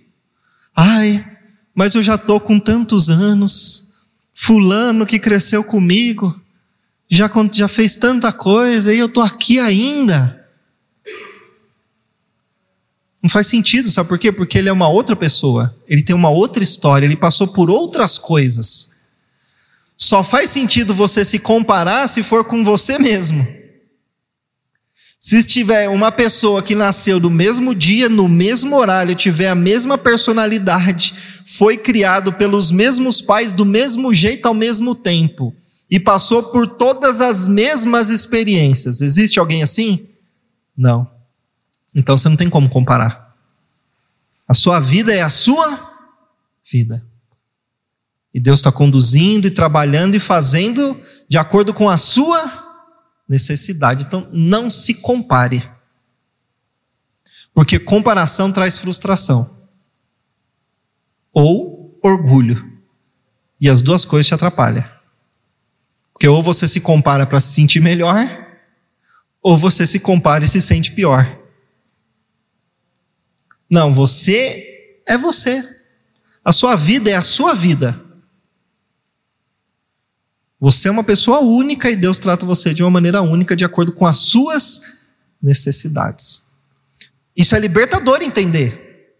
Ai, 0.75 1.25
mas 1.73 1.95
eu 1.95 2.01
já 2.01 2.15
estou 2.15 2.39
com 2.39 2.59
tantos 2.59 3.09
anos. 3.09 3.95
Fulano 4.33 5.05
que 5.05 5.19
cresceu 5.19 5.63
comigo, 5.63 6.39
já, 7.09 7.29
já 7.51 7.67
fez 7.67 7.95
tanta 7.95 8.31
coisa 8.31 8.93
e 8.93 8.99
eu 8.99 9.07
estou 9.07 9.23
aqui 9.23 9.59
ainda. 9.59 10.47
Não 13.21 13.29
faz 13.29 13.47
sentido, 13.47 13.89
sabe 13.89 14.07
por 14.07 14.19
quê? 14.19 14.31
Porque 14.31 14.57
ele 14.57 14.69
é 14.69 14.71
uma 14.71 14.87
outra 14.87 15.15
pessoa, 15.15 15.75
ele 15.87 16.03
tem 16.03 16.15
uma 16.15 16.29
outra 16.29 16.63
história, 16.63 17.05
ele 17.05 17.17
passou 17.17 17.47
por 17.47 17.69
outras 17.69 18.17
coisas. 18.17 18.99
Só 19.97 20.23
faz 20.23 20.51
sentido 20.51 20.93
você 20.93 21.25
se 21.25 21.39
comparar 21.39 22.07
se 22.07 22.23
for 22.23 22.45
com 22.45 22.63
você 22.63 22.97
mesmo. 22.97 23.45
Se 25.19 25.39
estiver 25.39 25.89
uma 25.89 26.13
pessoa 26.13 26.63
que 26.63 26.75
nasceu 26.75 27.19
no 27.19 27.29
mesmo 27.29 27.75
dia, 27.75 28.07
no 28.07 28.29
mesmo 28.29 28.77
horário, 28.77 29.13
tiver 29.15 29.49
a 29.49 29.55
mesma 29.55 29.97
personalidade, 29.97 31.13
foi 31.45 31.75
criado 31.75 32.31
pelos 32.31 32.71
mesmos 32.71 33.19
pais 33.19 33.51
do 33.51 33.65
mesmo 33.65 34.13
jeito 34.13 34.45
ao 34.45 34.53
mesmo 34.53 34.95
tempo 34.95 35.53
e 35.89 35.99
passou 35.99 36.43
por 36.43 36.67
todas 36.67 37.19
as 37.19 37.47
mesmas 37.47 38.09
experiências, 38.09 39.01
existe 39.01 39.39
alguém 39.39 39.63
assim? 39.63 40.07
Não. 40.77 41.09
Então 41.93 42.17
você 42.17 42.29
não 42.29 42.37
tem 42.37 42.49
como 42.49 42.69
comparar. 42.69 43.35
A 44.47 44.53
sua 44.53 44.79
vida 44.79 45.13
é 45.13 45.21
a 45.21 45.29
sua 45.29 45.89
vida. 46.71 47.05
E 48.33 48.39
Deus 48.39 48.59
está 48.59 48.71
conduzindo 48.71 49.47
e 49.47 49.51
trabalhando 49.51 50.15
e 50.15 50.19
fazendo 50.19 50.99
de 51.27 51.37
acordo 51.37 51.73
com 51.73 51.89
a 51.89 51.97
sua 51.97 52.69
necessidade. 53.27 54.03
Então, 54.03 54.27
não 54.31 54.69
se 54.69 54.95
compare. 54.95 55.63
Porque 57.53 57.77
comparação 57.77 58.51
traz 58.51 58.77
frustração. 58.77 59.59
Ou 61.33 61.99
orgulho. 62.03 62.79
E 63.59 63.69
as 63.69 63.81
duas 63.81 64.05
coisas 64.05 64.27
te 64.27 64.33
atrapalham. 64.33 64.83
Porque 66.19 66.27
ou 66.27 66.43
você 66.43 66.67
se 66.67 66.81
compara 66.81 67.25
para 67.25 67.39
se 67.39 67.53
sentir 67.53 67.79
melhor, 67.79 68.17
ou 69.41 69.57
você 69.57 69.87
se 69.87 70.01
compara 70.01 70.43
e 70.43 70.49
se 70.49 70.59
sente 70.59 70.91
pior. 70.91 71.39
Não, 73.71 73.93
você 73.93 75.01
é 75.07 75.17
você. 75.17 75.63
A 76.43 76.51
sua 76.51 76.75
vida 76.75 77.09
é 77.09 77.15
a 77.15 77.21
sua 77.21 77.53
vida. 77.53 78.03
Você 80.59 80.89
é 80.89 80.91
uma 80.91 81.05
pessoa 81.05 81.39
única 81.39 81.89
e 81.89 81.95
Deus 81.95 82.19
trata 82.19 82.45
você 82.45 82.73
de 82.73 82.83
uma 82.83 82.91
maneira 82.91 83.21
única, 83.21 83.55
de 83.55 83.63
acordo 83.63 83.93
com 83.93 84.05
as 84.05 84.17
suas 84.17 85.11
necessidades. 85.41 86.45
Isso 87.33 87.55
é 87.55 87.59
libertador 87.59 88.21
entender. 88.21 89.15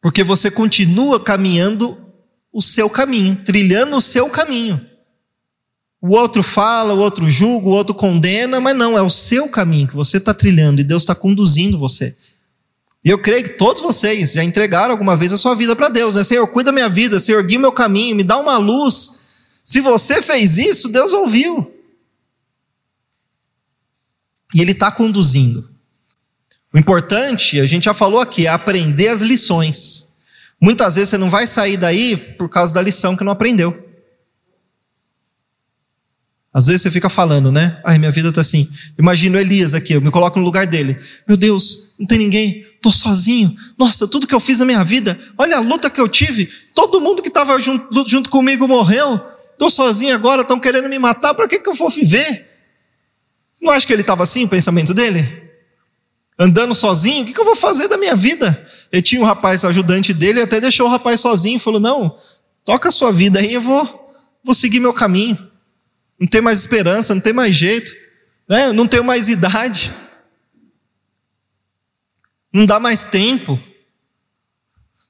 Porque 0.00 0.24
você 0.24 0.50
continua 0.50 1.22
caminhando 1.22 2.10
o 2.50 2.62
seu 2.62 2.88
caminho, 2.88 3.36
trilhando 3.44 3.96
o 3.96 4.00
seu 4.00 4.30
caminho. 4.30 4.93
O 6.06 6.10
outro 6.10 6.42
fala, 6.42 6.92
o 6.92 6.98
outro 6.98 7.30
julga, 7.30 7.66
o 7.66 7.70
outro 7.70 7.94
condena, 7.94 8.60
mas 8.60 8.76
não, 8.76 8.98
é 8.98 9.00
o 9.00 9.08
seu 9.08 9.48
caminho 9.48 9.88
que 9.88 9.96
você 9.96 10.18
está 10.18 10.34
trilhando 10.34 10.78
e 10.78 10.84
Deus 10.84 11.02
está 11.02 11.14
conduzindo 11.14 11.78
você. 11.78 12.14
E 13.02 13.08
eu 13.08 13.18
creio 13.18 13.42
que 13.42 13.56
todos 13.56 13.80
vocês 13.80 14.32
já 14.32 14.44
entregaram 14.44 14.90
alguma 14.90 15.16
vez 15.16 15.32
a 15.32 15.38
sua 15.38 15.54
vida 15.54 15.74
para 15.74 15.88
Deus, 15.88 16.14
né? 16.14 16.22
Senhor, 16.22 16.46
cuida 16.48 16.70
da 16.70 16.74
minha 16.74 16.90
vida, 16.90 17.18
Senhor, 17.18 17.42
guia 17.42 17.58
meu 17.58 17.72
caminho, 17.72 18.14
me 18.14 18.22
dá 18.22 18.36
uma 18.36 18.58
luz. 18.58 19.22
Se 19.64 19.80
você 19.80 20.20
fez 20.20 20.58
isso, 20.58 20.90
Deus 20.90 21.14
ouviu. 21.14 21.74
E 24.54 24.60
Ele 24.60 24.72
está 24.72 24.90
conduzindo. 24.90 25.66
O 26.70 26.78
importante, 26.78 27.58
a 27.58 27.64
gente 27.64 27.84
já 27.84 27.94
falou 27.94 28.20
aqui, 28.20 28.46
é 28.46 28.50
aprender 28.50 29.08
as 29.08 29.22
lições. 29.22 30.18
Muitas 30.60 30.96
vezes 30.96 31.08
você 31.08 31.16
não 31.16 31.30
vai 31.30 31.46
sair 31.46 31.78
daí 31.78 32.14
por 32.14 32.50
causa 32.50 32.74
da 32.74 32.82
lição 32.82 33.16
que 33.16 33.24
não 33.24 33.32
aprendeu. 33.32 33.83
Às 36.54 36.68
vezes 36.68 36.82
você 36.82 36.90
fica 36.92 37.08
falando, 37.08 37.50
né? 37.50 37.80
Ai, 37.84 37.98
minha 37.98 38.12
vida 38.12 38.28
está 38.28 38.40
assim. 38.40 38.70
Imagino 38.96 39.36
Elias 39.36 39.74
aqui, 39.74 39.94
eu 39.94 40.00
me 40.00 40.12
coloco 40.12 40.38
no 40.38 40.44
lugar 40.44 40.68
dele. 40.68 40.96
Meu 41.26 41.36
Deus, 41.36 41.92
não 41.98 42.06
tem 42.06 42.16
ninguém, 42.16 42.64
estou 42.76 42.92
sozinho. 42.92 43.56
Nossa, 43.76 44.06
tudo 44.06 44.24
que 44.24 44.34
eu 44.34 44.38
fiz 44.38 44.58
na 44.58 44.64
minha 44.64 44.84
vida, 44.84 45.18
olha 45.36 45.56
a 45.56 45.60
luta 45.60 45.90
que 45.90 46.00
eu 46.00 46.08
tive. 46.08 46.48
Todo 46.72 47.00
mundo 47.00 47.22
que 47.22 47.28
estava 47.28 47.58
junto, 47.58 48.08
junto 48.08 48.30
comigo 48.30 48.68
morreu. 48.68 49.20
Estou 49.50 49.68
sozinho 49.68 50.14
agora, 50.14 50.42
estão 50.42 50.60
querendo 50.60 50.88
me 50.88 50.96
matar, 50.96 51.34
para 51.34 51.48
que, 51.48 51.58
que 51.58 51.68
eu 51.68 51.74
vou 51.74 51.90
viver? 51.90 52.48
Não 53.60 53.72
acha 53.72 53.84
que 53.84 53.92
ele 53.92 54.02
estava 54.02 54.22
assim, 54.22 54.44
o 54.44 54.48
pensamento 54.48 54.94
dele? 54.94 55.26
Andando 56.38 56.72
sozinho, 56.72 57.24
o 57.24 57.26
que, 57.26 57.34
que 57.34 57.40
eu 57.40 57.44
vou 57.44 57.56
fazer 57.56 57.88
da 57.88 57.98
minha 57.98 58.14
vida? 58.14 58.64
Ele 58.92 59.02
tinha 59.02 59.20
um 59.20 59.24
rapaz 59.24 59.64
ajudante 59.64 60.14
dele, 60.14 60.42
até 60.42 60.60
deixou 60.60 60.86
o 60.86 60.90
rapaz 60.90 61.20
sozinho, 61.20 61.58
falou: 61.58 61.80
Não, 61.80 62.16
toca 62.64 62.90
a 62.90 62.92
sua 62.92 63.10
vida 63.10 63.40
aí, 63.40 63.54
eu 63.54 63.60
vou, 63.60 64.08
vou 64.44 64.54
seguir 64.54 64.78
meu 64.78 64.92
caminho 64.92 65.52
não 66.18 66.26
tem 66.26 66.40
mais 66.40 66.60
esperança, 66.60 67.14
não 67.14 67.20
tem 67.20 67.32
mais 67.32 67.54
jeito, 67.54 67.92
né? 68.48 68.72
não 68.72 68.86
tenho 68.86 69.04
mais 69.04 69.28
idade, 69.28 69.92
não 72.52 72.66
dá 72.66 72.78
mais 72.78 73.04
tempo. 73.04 73.60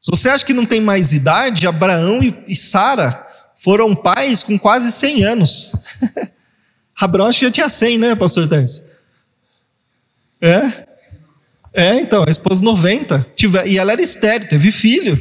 Se 0.00 0.10
você 0.10 0.28
acha 0.28 0.44
que 0.44 0.52
não 0.52 0.66
tem 0.66 0.80
mais 0.80 1.12
idade, 1.12 1.66
Abraão 1.66 2.20
e 2.46 2.56
Sara 2.56 3.26
foram 3.54 3.94
pais 3.94 4.42
com 4.42 4.58
quase 4.58 4.90
100 4.92 5.24
anos. 5.24 5.72
Abraão 6.96 7.28
acho 7.28 7.40
que 7.40 7.46
já 7.46 7.50
tinha 7.50 7.68
100, 7.68 7.98
né, 7.98 8.14
pastor 8.14 8.48
Tânis? 8.48 8.84
É? 10.40 10.86
É, 11.72 11.94
então, 11.96 12.24
a 12.26 12.30
esposa 12.30 12.62
90. 12.62 13.26
E 13.66 13.78
ela 13.78 13.92
era 13.92 14.02
estéreo, 14.02 14.48
teve 14.48 14.70
filho. 14.70 15.18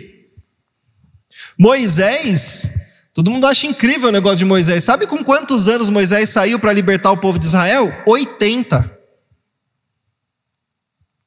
Moisés 1.58 2.70
Todo 3.14 3.30
mundo 3.30 3.46
acha 3.46 3.68
incrível 3.68 4.10
o 4.10 4.12
negócio 4.12 4.40
de 4.40 4.46
Moisés. 4.46 4.84
Sabe 4.84 5.06
com 5.06 5.24
quantos 5.24 5.68
anos 5.68 5.88
Moisés 5.90 6.30
saiu 6.30 6.60
para 6.60 6.74
libertar 6.74 7.12
o 7.12 7.18
povo 7.18 7.38
de 7.38 7.46
Israel? 7.46 7.94
80. 8.08 9.00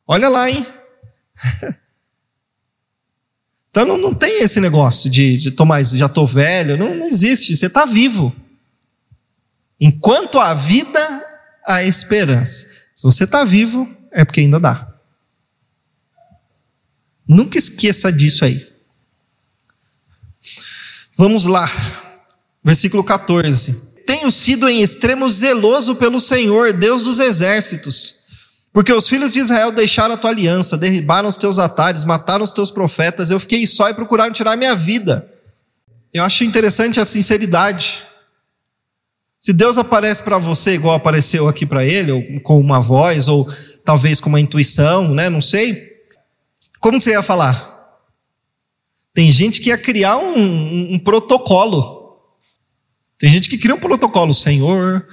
Olha 0.06 0.28
lá, 0.28 0.50
hein? 0.50 0.66
Então 3.76 3.84
não, 3.84 3.98
não 3.98 4.14
tem 4.14 4.42
esse 4.42 4.58
negócio 4.58 5.10
de, 5.10 5.36
de 5.36 5.50
tomar 5.50 5.84
já 5.84 6.06
estou 6.06 6.26
velho, 6.26 6.78
não, 6.78 6.94
não 6.94 7.04
existe, 7.04 7.54
você 7.54 7.66
está 7.66 7.84
vivo. 7.84 8.34
Enquanto 9.78 10.40
há 10.40 10.54
vida, 10.54 10.98
há 11.62 11.82
esperança. 11.82 12.66
Se 12.94 13.02
você 13.02 13.24
está 13.24 13.44
vivo, 13.44 13.86
é 14.10 14.24
porque 14.24 14.40
ainda 14.40 14.58
dá. 14.58 14.94
Nunca 17.28 17.58
esqueça 17.58 18.10
disso 18.10 18.46
aí. 18.46 18.66
Vamos 21.16 21.46
lá, 21.46 21.70
versículo 22.62 23.02
14. 23.02 23.94
Tenho 24.06 24.30
sido 24.30 24.68
em 24.68 24.82
extremo 24.82 25.28
zeloso 25.28 25.96
pelo 25.96 26.20
Senhor, 26.20 26.72
Deus 26.72 27.02
dos 27.02 27.18
exércitos 27.18 28.16
porque 28.76 28.92
os 28.92 29.08
filhos 29.08 29.32
de 29.32 29.40
Israel 29.40 29.72
deixaram 29.72 30.16
a 30.16 30.18
tua 30.18 30.28
aliança, 30.28 30.76
derribaram 30.76 31.30
os 31.30 31.38
teus 31.38 31.58
altares, 31.58 32.04
mataram 32.04 32.44
os 32.44 32.50
teus 32.50 32.70
profetas, 32.70 33.30
eu 33.30 33.40
fiquei 33.40 33.66
só 33.66 33.88
e 33.88 33.94
procuraram 33.94 34.34
tirar 34.34 34.54
minha 34.54 34.74
vida. 34.74 35.26
Eu 36.12 36.22
acho 36.22 36.44
interessante 36.44 37.00
a 37.00 37.06
sinceridade. 37.06 38.04
Se 39.40 39.54
Deus 39.54 39.78
aparece 39.78 40.22
para 40.22 40.36
você 40.36 40.74
igual 40.74 40.94
apareceu 40.94 41.48
aqui 41.48 41.64
para 41.64 41.86
ele, 41.86 42.12
ou 42.12 42.40
com 42.42 42.60
uma 42.60 42.78
voz, 42.78 43.28
ou 43.28 43.48
talvez 43.82 44.20
com 44.20 44.28
uma 44.28 44.40
intuição, 44.40 45.14
né? 45.14 45.30
Não 45.30 45.40
sei. 45.40 45.94
Como 46.78 47.00
você 47.00 47.12
ia 47.12 47.22
falar? 47.22 47.75
Tem 49.16 49.32
gente 49.32 49.62
que 49.62 49.70
ia 49.70 49.78
criar 49.78 50.18
um, 50.18 50.36
um, 50.36 50.92
um 50.92 50.98
protocolo. 50.98 52.20
Tem 53.18 53.30
gente 53.30 53.48
que 53.48 53.56
cria 53.56 53.74
um 53.74 53.80
protocolo. 53.80 54.34
Senhor, 54.34 55.06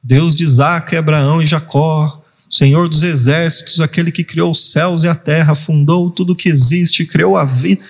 Deus 0.00 0.36
de 0.36 0.44
Isaac, 0.44 0.96
Abraão 0.96 1.42
e 1.42 1.46
Jacó, 1.46 2.22
Senhor 2.48 2.88
dos 2.88 3.02
exércitos, 3.02 3.80
aquele 3.80 4.12
que 4.12 4.22
criou 4.22 4.52
os 4.52 4.70
céus 4.70 5.02
e 5.02 5.08
a 5.08 5.16
terra, 5.16 5.56
fundou 5.56 6.12
tudo 6.12 6.36
que 6.36 6.48
existe, 6.48 7.04
criou 7.04 7.36
a 7.36 7.44
vida. 7.44 7.84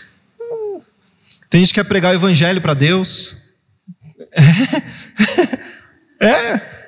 Tem 1.51 1.61
gente 1.61 1.75
que 1.75 1.81
quer 1.81 1.85
pregar 1.85 2.13
o 2.13 2.15
evangelho 2.15 2.63
para 2.63 2.73
Deus. 2.73 3.37
É. 6.23 6.27
é. 6.27 6.81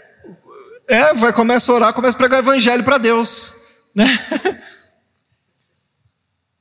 É, 0.88 1.14
vai 1.14 1.32
começa 1.34 1.70
a 1.70 1.74
orar, 1.74 1.92
começa 1.92 2.16
a 2.16 2.18
pregar 2.18 2.40
o 2.40 2.42
evangelho 2.42 2.84
para 2.84 2.96
Deus, 2.96 3.52
né? 3.94 4.06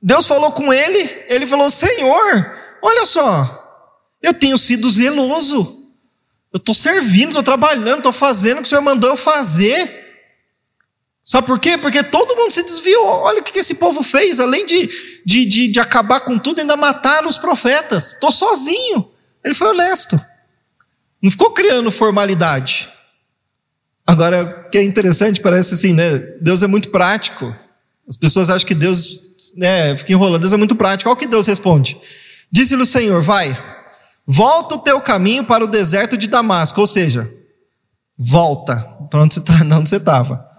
Deus 0.02 0.26
falou 0.26 0.52
com 0.52 0.74
ele, 0.74 1.24
ele 1.28 1.46
falou: 1.46 1.70
Senhor, 1.70 2.58
olha 2.82 3.06
só, 3.06 3.86
eu 4.22 4.34
tenho 4.34 4.58
sido 4.58 4.90
zeloso, 4.90 5.88
eu 6.52 6.58
estou 6.58 6.74
servindo, 6.74 7.30
estou 7.30 7.44
trabalhando, 7.44 7.98
estou 7.98 8.12
fazendo 8.12 8.58
o 8.58 8.62
que 8.62 8.68
o 8.68 8.70
Senhor 8.70 8.82
mandou 8.82 9.12
eu 9.12 9.18
fazer. 9.18 10.00
Sabe 11.24 11.46
por 11.46 11.60
quê? 11.60 11.78
Porque 11.78 12.02
todo 12.02 12.36
mundo 12.36 12.52
se 12.52 12.64
desviou. 12.64 13.06
Olha 13.06 13.40
o 13.40 13.44
que 13.44 13.58
esse 13.58 13.76
povo 13.76 14.02
fez, 14.02 14.40
além 14.40 14.66
de, 14.66 14.90
de, 15.24 15.46
de, 15.46 15.68
de 15.68 15.80
acabar 15.80 16.22
com 16.22 16.38
tudo, 16.40 16.60
ainda 16.60 16.76
mataram 16.76 17.30
os 17.30 17.38
profetas. 17.38 18.14
Estou 18.14 18.32
sozinho. 18.32 19.12
Ele 19.46 19.54
foi 19.54 19.68
honesto. 19.68 20.20
Não 21.22 21.30
ficou 21.30 21.52
criando 21.52 21.92
formalidade. 21.92 22.92
Agora, 24.06 24.66
o 24.68 24.70
que 24.72 24.80
é 24.80 24.84
interessante, 24.84 25.40
parece 25.40 25.76
assim, 25.76 25.94
né? 25.94 26.18
Deus 26.42 26.64
é 26.64 26.68
muito 26.68 26.90
prático. 26.90 27.56
As 28.10 28.18
pessoas 28.18 28.50
acham 28.50 28.68
que 28.68 28.76
Deus 28.76 29.31
né, 29.56 29.96
fica 29.98 30.12
enrolando. 30.12 30.42
Deus 30.42 30.54
é 30.54 30.58
muito 30.58 30.76
prático. 30.76 31.10
Olha 31.10 31.16
o 31.16 31.20
que 31.20 31.28
Deus 31.28 31.48
responde. 31.48 31.98
Disse-lhe 32.52 32.82
o 32.82 32.86
Senhor: 32.86 33.22
Vai, 33.22 33.58
volta 34.26 34.76
o 34.76 34.80
teu 34.80 35.00
caminho 35.02 35.44
para 35.44 35.64
o 35.64 35.68
deserto 35.68 36.18
de 36.18 36.28
Damasco. 36.28 36.82
Ou 36.82 36.88
seja, 36.88 37.32
volta 38.18 38.76
para 39.10 39.22
onde 39.22 39.34
você 39.34 39.96
estava. 39.98 40.38
Tá, 40.38 40.52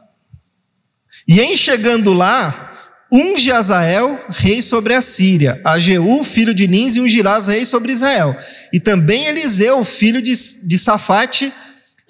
e 1.28 1.40
em 1.40 1.57
chegando 1.57 2.12
lá, 2.12 2.72
unge 3.12 3.52
Azael, 3.52 4.18
rei 4.31 4.62
sobre 4.62 4.94
a 4.94 5.02
Síria, 5.02 5.61
a 5.64 5.78
Jeú, 5.78 6.24
filho 6.24 6.55
de 6.55 6.66
Nins, 6.66 6.96
e 6.96 7.00
ungirás 7.00 7.48
rei 7.48 7.64
sobre 7.64 7.92
Israel. 7.92 8.37
E 8.72 8.81
também 8.81 9.26
Eliseu, 9.26 9.85
filho 9.85 10.22
de, 10.22 10.33
de 10.66 10.78
Safate, 10.78 11.52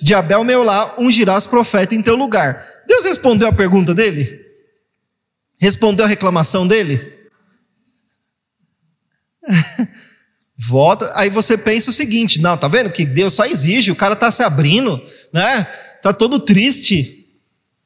de 0.00 0.14
Abel 0.14 0.44
Meolá, 0.44 0.94
ungirás 0.98 1.46
profeta 1.46 1.94
em 1.94 2.02
teu 2.02 2.16
lugar. 2.16 2.64
Deus 2.86 3.04
respondeu 3.04 3.48
a 3.48 3.52
pergunta 3.52 3.94
dele? 3.94 4.42
Respondeu 5.62 6.04
a 6.04 6.08
reclamação 6.08 6.66
dele? 6.66 7.00
Volta, 10.58 11.12
aí 11.14 11.30
você 11.30 11.56
pensa 11.56 11.90
o 11.90 11.92
seguinte: 11.92 12.40
não, 12.40 12.56
tá 12.58 12.66
vendo 12.66 12.90
que 12.90 13.04
Deus 13.04 13.32
só 13.32 13.44
exige, 13.44 13.92
o 13.92 13.96
cara 13.96 14.16
tá 14.16 14.28
se 14.32 14.42
abrindo, 14.42 15.00
né? 15.32 15.62
Tá 16.02 16.12
todo 16.12 16.40
triste. 16.40 17.28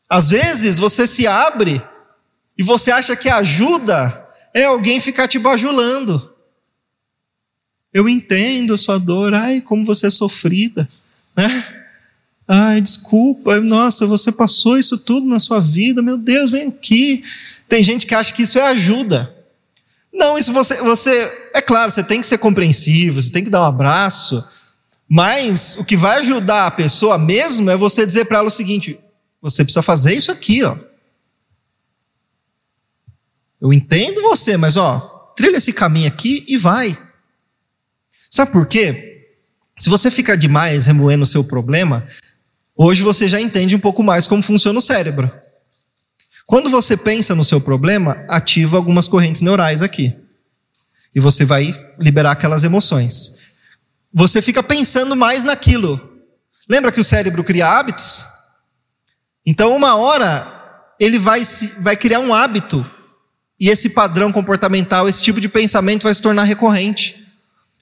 Às 0.08 0.30
vezes 0.30 0.78
você 0.78 1.06
se 1.06 1.26
abre 1.26 1.82
e 2.56 2.62
você 2.62 2.90
acha 2.90 3.14
que 3.14 3.28
ajuda 3.28 4.26
é 4.54 4.64
alguém 4.64 4.98
ficar 4.98 5.28
te 5.28 5.38
bajulando. 5.38 6.34
Eu 7.92 8.08
entendo 8.08 8.72
a 8.72 8.78
sua 8.78 8.98
dor, 8.98 9.34
ai, 9.34 9.60
como 9.60 9.84
você 9.84 10.06
é 10.06 10.10
sofrida, 10.10 10.88
né? 11.36 11.84
Ai, 12.48 12.80
desculpa, 12.80 13.60
nossa, 13.60 14.06
você 14.06 14.32
passou 14.32 14.78
isso 14.78 14.96
tudo 14.96 15.26
na 15.26 15.38
sua 15.38 15.60
vida, 15.60 16.00
meu 16.00 16.16
Deus, 16.16 16.48
vem 16.48 16.68
aqui. 16.68 17.22
Tem 17.68 17.82
gente 17.82 18.06
que 18.06 18.14
acha 18.14 18.32
que 18.32 18.42
isso 18.42 18.58
é 18.58 18.62
ajuda. 18.62 19.34
Não, 20.12 20.38
isso 20.38 20.52
você, 20.52 20.76
você, 20.76 21.50
é 21.52 21.60
claro, 21.60 21.90
você 21.90 22.02
tem 22.02 22.20
que 22.20 22.26
ser 22.26 22.38
compreensivo, 22.38 23.20
você 23.20 23.30
tem 23.30 23.44
que 23.44 23.50
dar 23.50 23.60
um 23.62 23.66
abraço, 23.66 24.42
mas 25.08 25.76
o 25.76 25.84
que 25.84 25.96
vai 25.96 26.18
ajudar 26.18 26.66
a 26.66 26.70
pessoa 26.70 27.18
mesmo 27.18 27.70
é 27.70 27.76
você 27.76 28.06
dizer 28.06 28.24
para 28.24 28.38
ela 28.38 28.48
o 28.48 28.50
seguinte: 28.50 28.98
você 29.40 29.62
precisa 29.62 29.82
fazer 29.82 30.14
isso 30.14 30.32
aqui, 30.32 30.62
ó. 30.62 30.76
Eu 33.60 33.72
entendo 33.72 34.22
você, 34.22 34.56
mas 34.56 34.76
ó, 34.76 35.32
trilha 35.36 35.58
esse 35.58 35.72
caminho 35.72 36.08
aqui 36.08 36.44
e 36.48 36.56
vai. 36.56 36.98
Sabe 38.30 38.52
por 38.52 38.66
quê? 38.66 39.26
Se 39.78 39.90
você 39.90 40.10
ficar 40.10 40.36
demais 40.36 40.86
remoendo 40.86 41.24
o 41.24 41.26
seu 41.26 41.44
problema, 41.44 42.06
hoje 42.74 43.02
você 43.02 43.28
já 43.28 43.40
entende 43.40 43.76
um 43.76 43.80
pouco 43.80 44.02
mais 44.02 44.26
como 44.26 44.42
funciona 44.42 44.78
o 44.78 44.82
cérebro. 44.82 45.30
Quando 46.46 46.70
você 46.70 46.96
pensa 46.96 47.34
no 47.34 47.44
seu 47.44 47.60
problema, 47.60 48.24
ativa 48.28 48.76
algumas 48.76 49.08
correntes 49.08 49.42
neurais 49.42 49.82
aqui. 49.82 50.16
E 51.14 51.18
você 51.18 51.44
vai 51.44 51.74
liberar 51.98 52.30
aquelas 52.30 52.62
emoções. 52.62 53.36
Você 54.14 54.40
fica 54.40 54.62
pensando 54.62 55.16
mais 55.16 55.42
naquilo. 55.42 56.00
Lembra 56.68 56.92
que 56.92 57.00
o 57.00 57.04
cérebro 57.04 57.42
cria 57.42 57.68
hábitos? 57.68 58.24
Então, 59.44 59.74
uma 59.74 59.96
hora, 59.96 60.46
ele 61.00 61.18
vai, 61.18 61.42
vai 61.80 61.96
criar 61.96 62.20
um 62.20 62.32
hábito, 62.32 62.84
e 63.58 63.68
esse 63.68 63.90
padrão 63.90 64.30
comportamental, 64.30 65.08
esse 65.08 65.22
tipo 65.22 65.40
de 65.40 65.48
pensamento 65.48 66.04
vai 66.04 66.14
se 66.14 66.22
tornar 66.22 66.44
recorrente. 66.44 67.26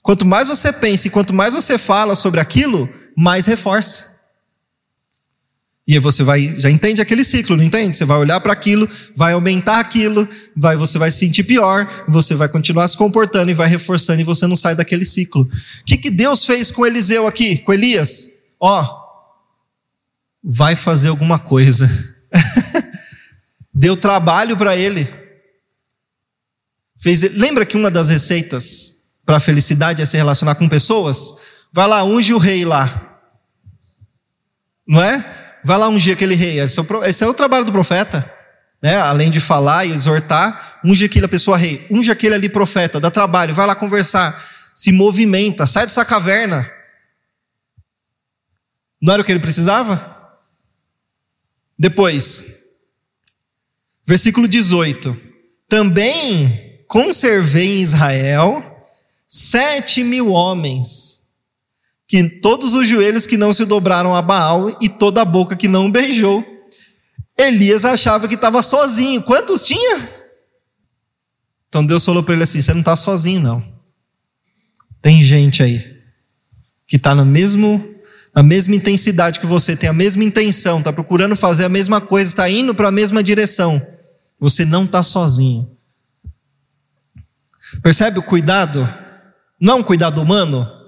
Quanto 0.02 0.24
mais 0.24 0.48
você 0.48 0.72
pensa 0.72 1.08
e 1.08 1.10
quanto 1.10 1.34
mais 1.34 1.54
você 1.54 1.76
fala 1.76 2.14
sobre 2.14 2.40
aquilo, 2.40 2.88
mais 3.16 3.46
reforça. 3.46 4.13
E 5.86 5.92
aí 5.92 5.98
você 5.98 6.22
vai, 6.22 6.58
já 6.58 6.70
entende 6.70 7.02
aquele 7.02 7.22
ciclo, 7.22 7.56
não 7.56 7.64
entende? 7.64 7.94
Você 7.94 8.06
vai 8.06 8.16
olhar 8.16 8.40
para 8.40 8.52
aquilo, 8.52 8.88
vai 9.14 9.34
aumentar 9.34 9.80
aquilo, 9.80 10.26
vai, 10.56 10.76
você 10.76 10.98
vai 10.98 11.10
se 11.10 11.18
sentir 11.18 11.44
pior, 11.44 12.04
você 12.08 12.34
vai 12.34 12.48
continuar 12.48 12.88
se 12.88 12.96
comportando 12.96 13.50
e 13.50 13.54
vai 13.54 13.68
reforçando 13.68 14.20
e 14.20 14.24
você 14.24 14.46
não 14.46 14.56
sai 14.56 14.74
daquele 14.74 15.04
ciclo. 15.04 15.42
O 15.42 15.84
que, 15.84 15.98
que 15.98 16.10
Deus 16.10 16.46
fez 16.46 16.70
com 16.70 16.86
Eliseu 16.86 17.26
aqui, 17.26 17.58
com 17.58 17.72
Elias? 17.72 18.30
Ó, 18.58 19.04
vai 20.42 20.74
fazer 20.74 21.08
alguma 21.08 21.38
coisa. 21.38 21.86
Deu 23.74 23.94
trabalho 23.94 24.56
para 24.56 24.74
ele. 24.74 25.06
Fez, 26.98 27.20
lembra 27.20 27.66
que 27.66 27.76
uma 27.76 27.90
das 27.90 28.08
receitas 28.08 29.04
para 29.26 29.36
a 29.36 29.40
felicidade 29.40 30.00
é 30.00 30.06
se 30.06 30.16
relacionar 30.16 30.54
com 30.54 30.66
pessoas? 30.66 31.34
Vai 31.70 31.86
lá, 31.86 32.02
unge 32.04 32.32
o 32.32 32.38
rei 32.38 32.64
lá. 32.64 33.20
Não 34.88 35.02
é? 35.02 35.43
Vai 35.64 35.78
lá 35.78 35.88
ungir 35.88 36.14
aquele 36.14 36.34
rei. 36.34 36.60
Esse 36.60 36.78
é 36.78 36.82
o, 36.82 37.04
esse 37.04 37.24
é 37.24 37.26
o 37.26 37.34
trabalho 37.34 37.64
do 37.64 37.72
profeta. 37.72 38.30
Né? 38.82 38.96
Além 38.96 39.30
de 39.30 39.40
falar 39.40 39.86
e 39.86 39.92
exortar, 39.92 40.80
unge 40.84 41.06
aquela 41.06 41.26
pessoa 41.26 41.56
rei. 41.56 41.86
Unge 41.90 42.10
aquele 42.10 42.34
ali 42.34 42.48
profeta. 42.48 43.00
Dá 43.00 43.10
trabalho. 43.10 43.54
Vai 43.54 43.66
lá 43.66 43.74
conversar. 43.74 44.44
Se 44.74 44.92
movimenta. 44.92 45.66
Sai 45.66 45.86
dessa 45.86 46.04
caverna. 46.04 46.70
Não 49.00 49.12
era 49.12 49.22
o 49.22 49.24
que 49.24 49.32
ele 49.32 49.40
precisava? 49.40 50.14
Depois, 51.78 52.44
versículo 54.06 54.46
18: 54.46 55.16
Também 55.68 56.84
conservei 56.88 57.78
em 57.78 57.82
Israel 57.82 58.88
sete 59.28 60.04
mil 60.04 60.30
homens, 60.30 61.23
que 62.14 62.28
todos 62.28 62.74
os 62.74 62.88
joelhos 62.88 63.26
que 63.26 63.36
não 63.36 63.52
se 63.52 63.64
dobraram 63.64 64.14
a 64.14 64.22
Baal 64.22 64.78
e 64.80 64.88
toda 64.88 65.20
a 65.20 65.24
boca 65.24 65.56
que 65.56 65.66
não 65.66 65.90
beijou. 65.90 66.44
Elias 67.36 67.84
achava 67.84 68.28
que 68.28 68.36
estava 68.36 68.62
sozinho. 68.62 69.20
Quantos 69.20 69.66
tinha? 69.66 70.08
Então 71.68 71.84
Deus 71.84 72.04
falou 72.04 72.22
para 72.22 72.34
ele 72.34 72.44
assim: 72.44 72.62
Você 72.62 72.72
não 72.72 72.82
está 72.82 72.94
sozinho, 72.94 73.40
não. 73.40 73.60
Tem 75.02 75.24
gente 75.24 75.60
aí 75.60 76.02
que 76.86 76.94
está 76.94 77.16
no 77.16 77.24
mesmo 77.26 77.84
a 78.32 78.44
mesma 78.44 78.76
intensidade 78.76 79.40
que 79.40 79.46
você, 79.46 79.74
tem 79.74 79.88
a 79.88 79.92
mesma 79.92 80.22
intenção, 80.22 80.78
está 80.78 80.92
procurando 80.92 81.34
fazer 81.34 81.64
a 81.64 81.68
mesma 81.68 82.00
coisa, 82.00 82.30
está 82.30 82.48
indo 82.48 82.76
para 82.76 82.90
a 82.90 82.92
mesma 82.92 83.24
direção. 83.24 83.84
Você 84.38 84.64
não 84.64 84.84
está 84.84 85.02
sozinho. 85.02 85.68
Percebe 87.82 88.20
o 88.20 88.22
cuidado? 88.22 88.88
Não 89.60 89.80
um 89.80 89.82
cuidado 89.82 90.22
humano? 90.22 90.83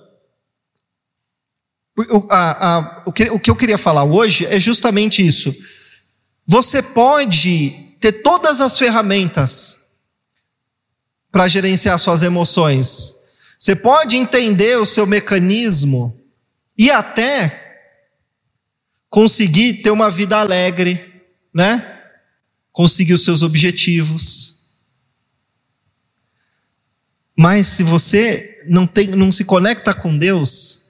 O, 1.97 2.27
a, 2.29 2.77
a, 2.77 3.03
o, 3.07 3.13
que, 3.13 3.31
o 3.31 3.41
que 3.41 3.51
eu 3.51 3.57
queria 3.57 3.79
falar 3.79 4.05
hoje 4.05 4.45
é 4.47 4.61
justamente 4.61 5.27
isso. 5.27 5.55
Você 6.47 6.83
pode 6.83 7.71
ter 7.99 8.13
todas 8.23 8.61
as 8.61 8.79
ferramentas 8.79 9.87
para 11.33 11.49
gerenciar 11.49 11.99
suas 11.99 12.23
emoções. 12.23 13.25
Você 13.59 13.75
pode 13.75 14.17
entender 14.17 14.79
o 14.79 14.87
seu 14.87 15.07
mecanismo 15.07 16.21
e 16.77 16.91
até 16.91 17.63
conseguir 19.09 19.83
ter 19.83 19.91
uma 19.91 20.11
vida 20.11 20.37
alegre, 20.37 21.23
né? 21.53 22.03
Conseguir 22.71 23.15
os 23.15 23.25
seus 23.25 23.43
objetivos. 23.43 24.77
Mas 27.35 27.67
se 27.67 27.83
você 27.83 28.63
não, 28.67 28.87
tem, 28.87 29.09
não 29.09 29.33
se 29.33 29.45
conecta 29.45 29.95
com 29.95 30.17
Deus, 30.17 30.86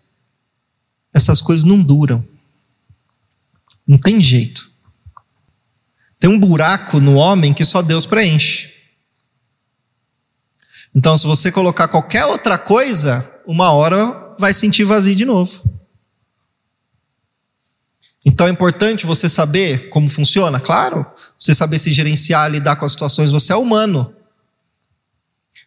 essas 1.16 1.40
coisas 1.40 1.64
não 1.64 1.82
duram. 1.82 2.22
Não 3.88 3.96
tem 3.96 4.20
jeito. 4.20 4.70
Tem 6.20 6.28
um 6.28 6.38
buraco 6.38 7.00
no 7.00 7.14
homem 7.14 7.54
que 7.54 7.64
só 7.64 7.80
Deus 7.80 8.04
preenche. 8.04 8.70
Então, 10.94 11.16
se 11.16 11.26
você 11.26 11.50
colocar 11.50 11.88
qualquer 11.88 12.26
outra 12.26 12.58
coisa, 12.58 13.26
uma 13.46 13.72
hora 13.72 14.34
vai 14.38 14.52
sentir 14.52 14.84
vazio 14.84 15.16
de 15.16 15.24
novo. 15.24 15.62
Então 18.22 18.46
é 18.46 18.50
importante 18.50 19.06
você 19.06 19.28
saber 19.28 19.88
como 19.88 20.10
funciona, 20.10 20.60
claro, 20.60 21.06
você 21.38 21.54
saber 21.54 21.78
se 21.78 21.92
gerenciar, 21.92 22.50
lidar 22.50 22.76
com 22.76 22.84
as 22.84 22.92
situações, 22.92 23.30
você 23.30 23.52
é 23.52 23.56
humano. 23.56 24.14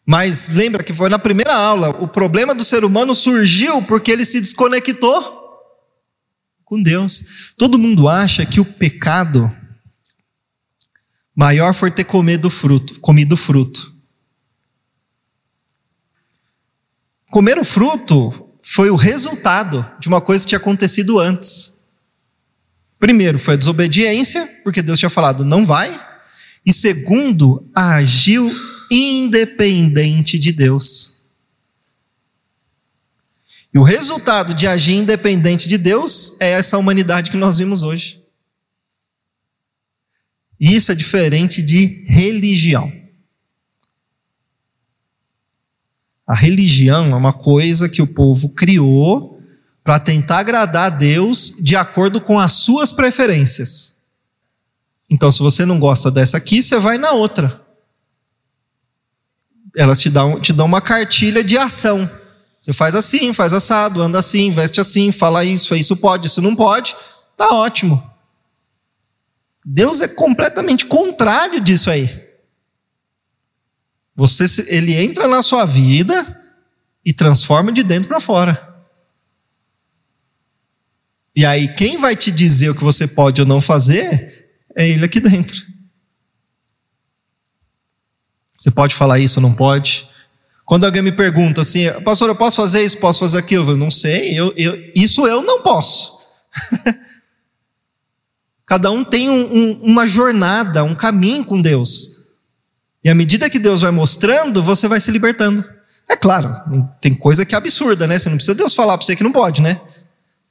Mas 0.05 0.49
lembra 0.49 0.83
que 0.83 0.93
foi 0.93 1.09
na 1.09 1.17
primeira 1.17 1.55
aula, 1.55 1.89
o 1.89 2.07
problema 2.07 2.53
do 2.53 2.63
ser 2.63 2.83
humano 2.83 3.15
surgiu 3.15 3.81
porque 3.83 4.11
ele 4.11 4.25
se 4.25 4.41
desconectou 4.41 5.38
com 6.69 6.81
Deus. 6.81 7.53
Todo 7.57 7.79
mundo 7.79 8.07
acha 8.07 8.45
que 8.45 8.59
o 8.59 8.65
pecado 8.65 9.51
maior 11.35 11.73
foi 11.73 11.89
ter 11.89 12.03
comido 12.03 12.47
fruto, 12.47 12.99
comido 12.99 13.35
fruto. 13.35 13.91
Comer 17.31 17.57
o 17.57 17.65
fruto 17.65 18.51
foi 18.61 18.91
o 18.91 18.95
resultado 18.95 19.83
de 19.99 20.07
uma 20.07 20.21
coisa 20.21 20.45
que 20.45 20.49
tinha 20.49 20.59
acontecido 20.59 21.17
antes. 21.17 21.87
Primeiro, 22.99 23.39
foi 23.39 23.55
a 23.55 23.57
desobediência, 23.57 24.45
porque 24.63 24.83
Deus 24.83 24.99
tinha 24.99 25.09
falado 25.09 25.43
não 25.43 25.65
vai. 25.65 25.99
E 26.63 26.71
segundo, 26.71 27.67
agiu 27.73 28.47
independente 28.91 30.37
de 30.37 30.51
Deus. 30.51 31.18
E 33.73 33.77
o 33.77 33.83
resultado 33.83 34.53
de 34.53 34.65
agir 34.67 34.95
independente 34.95 35.67
de 35.67 35.77
Deus 35.77 36.39
é 36.39 36.51
essa 36.51 36.77
humanidade 36.77 37.29
que 37.29 37.37
nós 37.37 37.57
vimos 37.57 37.83
hoje. 37.83 38.23
Isso 40.59 40.91
é 40.91 40.95
diferente 40.95 41.61
de 41.61 42.03
religião. 42.07 42.91
A 46.27 46.35
religião 46.35 47.11
é 47.11 47.15
uma 47.15 47.33
coisa 47.33 47.87
que 47.87 48.01
o 48.01 48.07
povo 48.07 48.49
criou 48.49 49.41
para 49.83 49.99
tentar 49.99 50.39
agradar 50.39 50.85
a 50.85 50.95
Deus 50.95 51.53
de 51.59 51.75
acordo 51.75 52.19
com 52.19 52.37
as 52.37 52.53
suas 52.53 52.91
preferências. 52.91 53.97
Então, 55.09 55.31
se 55.31 55.39
você 55.39 55.65
não 55.65 55.79
gosta 55.79 56.11
dessa 56.11 56.37
aqui, 56.37 56.61
você 56.61 56.77
vai 56.77 56.97
na 56.97 57.11
outra. 57.13 57.65
Elas 59.75 59.99
te 60.01 60.09
dão, 60.09 60.39
te 60.39 60.53
dão 60.53 60.67
uma 60.67 60.81
cartilha 60.81 61.43
de 61.43 61.57
ação. 61.57 62.09
Você 62.69 62.73
faz 62.73 62.93
assim, 62.93 63.33
faz 63.33 63.51
assado, 63.51 63.99
anda 63.99 64.19
assim, 64.19 64.51
veste 64.51 64.79
assim, 64.79 65.11
fala 65.11 65.43
isso, 65.43 65.73
isso 65.73 65.97
pode, 65.97 66.27
isso 66.27 66.39
não 66.39 66.55
pode. 66.55 66.95
Tá 67.35 67.47
ótimo. 67.55 68.07
Deus 69.65 70.01
é 70.01 70.07
completamente 70.07 70.85
contrário 70.85 71.59
disso 71.59 71.89
aí. 71.89 72.07
Você, 74.15 74.45
ele 74.67 74.93
entra 74.93 75.27
na 75.27 75.41
sua 75.41 75.65
vida 75.65 76.45
e 77.03 77.11
transforma 77.11 77.71
de 77.71 77.81
dentro 77.81 78.07
para 78.07 78.19
fora. 78.19 78.85
E 81.35 81.43
aí, 81.47 81.73
quem 81.73 81.97
vai 81.97 82.15
te 82.15 82.31
dizer 82.31 82.69
o 82.69 82.75
que 82.75 82.83
você 82.83 83.07
pode 83.07 83.41
ou 83.41 83.47
não 83.47 83.61
fazer 83.61 84.51
é 84.75 84.87
ele 84.87 85.05
aqui 85.05 85.19
dentro. 85.19 85.59
Você 88.59 88.69
pode 88.69 88.93
falar 88.93 89.17
isso 89.17 89.39
ou 89.39 89.41
não 89.41 89.55
pode? 89.55 90.08
Quando 90.69 90.85
alguém 90.85 91.01
me 91.01 91.11
pergunta 91.11 91.61
assim, 91.61 91.91
pastor, 92.05 92.29
eu 92.29 92.35
posso 92.35 92.57
fazer 92.57 92.83
isso, 92.83 92.99
posso 92.99 93.21
fazer 93.21 93.39
aquilo? 93.39 93.63
Eu 93.63 93.65
falo, 93.65 93.77
não 93.79 93.89
sei, 93.89 94.39
eu, 94.39 94.53
eu, 94.55 94.91
isso 94.95 95.25
eu 95.25 95.41
não 95.41 95.63
posso. 95.63 96.19
Cada 98.67 98.91
um 98.91 99.03
tem 99.03 99.31
um, 99.31 99.51
um, 99.51 99.71
uma 99.81 100.05
jornada, 100.05 100.83
um 100.83 100.93
caminho 100.93 101.43
com 101.43 101.59
Deus. 101.59 102.23
E 103.03 103.09
à 103.09 103.15
medida 103.15 103.49
que 103.49 103.57
Deus 103.57 103.81
vai 103.81 103.89
mostrando, 103.89 104.61
você 104.61 104.87
vai 104.87 105.01
se 105.01 105.09
libertando. 105.09 105.67
É 106.07 106.15
claro, 106.15 106.55
tem 107.01 107.15
coisa 107.15 107.47
que 107.47 107.55
é 107.55 107.57
absurda, 107.57 108.05
né? 108.05 108.19
Você 108.19 108.29
não 108.29 108.37
precisa 108.37 108.53
Deus 108.53 108.75
falar 108.75 108.95
para 108.95 109.07
você 109.07 109.15
que 109.15 109.23
não 109.23 109.31
pode, 109.31 109.63
né? 109.63 109.81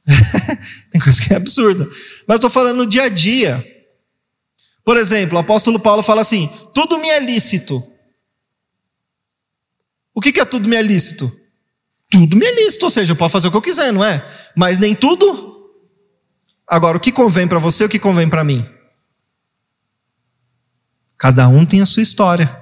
Tem 0.90 1.00
coisa 1.00 1.22
que 1.22 1.32
é 1.32 1.36
absurda. 1.36 1.88
Mas 2.26 2.38
estou 2.38 2.50
falando 2.50 2.78
no 2.78 2.86
dia 2.86 3.04
a 3.04 3.08
dia. 3.08 3.64
Por 4.84 4.96
exemplo, 4.96 5.36
o 5.36 5.40
apóstolo 5.40 5.78
Paulo 5.78 6.02
fala 6.02 6.22
assim: 6.22 6.50
tudo 6.74 6.98
me 6.98 7.08
é 7.08 7.20
lícito. 7.20 7.84
O 10.18 10.20
que, 10.20 10.32
que 10.32 10.40
é 10.40 10.44
tudo 10.44 10.68
me 10.68 10.74
é 10.74 10.82
lícito? 10.82 11.30
Tudo 12.10 12.34
me 12.34 12.44
é 12.44 12.52
lícito, 12.52 12.86
ou 12.86 12.90
seja, 12.90 13.12
eu 13.12 13.16
posso 13.16 13.34
fazer 13.34 13.46
o 13.46 13.52
que 13.52 13.56
eu 13.56 13.62
quiser, 13.62 13.92
não 13.92 14.04
é? 14.04 14.26
Mas 14.56 14.76
nem 14.76 14.92
tudo. 14.92 15.70
Agora, 16.66 16.96
o 16.96 17.00
que 17.00 17.12
convém 17.12 17.46
para 17.46 17.60
você, 17.60 17.84
o 17.84 17.88
que 17.88 18.00
convém 18.00 18.28
para 18.28 18.42
mim? 18.42 18.68
Cada 21.16 21.48
um 21.48 21.64
tem 21.64 21.80
a 21.80 21.86
sua 21.86 22.02
história. 22.02 22.60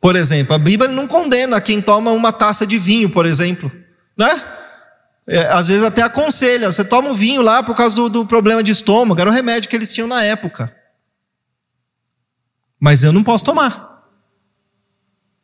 Por 0.00 0.14
exemplo, 0.14 0.54
a 0.54 0.58
Bíblia 0.58 0.88
não 0.88 1.08
condena 1.08 1.60
quem 1.60 1.82
toma 1.82 2.12
uma 2.12 2.32
taça 2.32 2.64
de 2.64 2.78
vinho, 2.78 3.10
por 3.10 3.26
exemplo 3.26 3.68
né? 4.16 4.54
É, 5.26 5.46
às 5.48 5.66
vezes 5.66 5.82
até 5.82 6.00
aconselha, 6.00 6.70
você 6.70 6.84
toma 6.84 7.10
um 7.10 7.14
vinho 7.14 7.42
lá 7.42 7.60
por 7.60 7.74
causa 7.74 7.96
do, 7.96 8.08
do 8.08 8.24
problema 8.24 8.62
de 8.62 8.70
estômago, 8.70 9.20
era 9.20 9.28
o 9.28 9.32
remédio 9.32 9.68
que 9.68 9.74
eles 9.74 9.92
tinham 9.92 10.06
na 10.06 10.22
época. 10.22 10.72
Mas 12.80 13.02
eu 13.02 13.12
não 13.12 13.24
posso 13.24 13.44
tomar. 13.44 13.87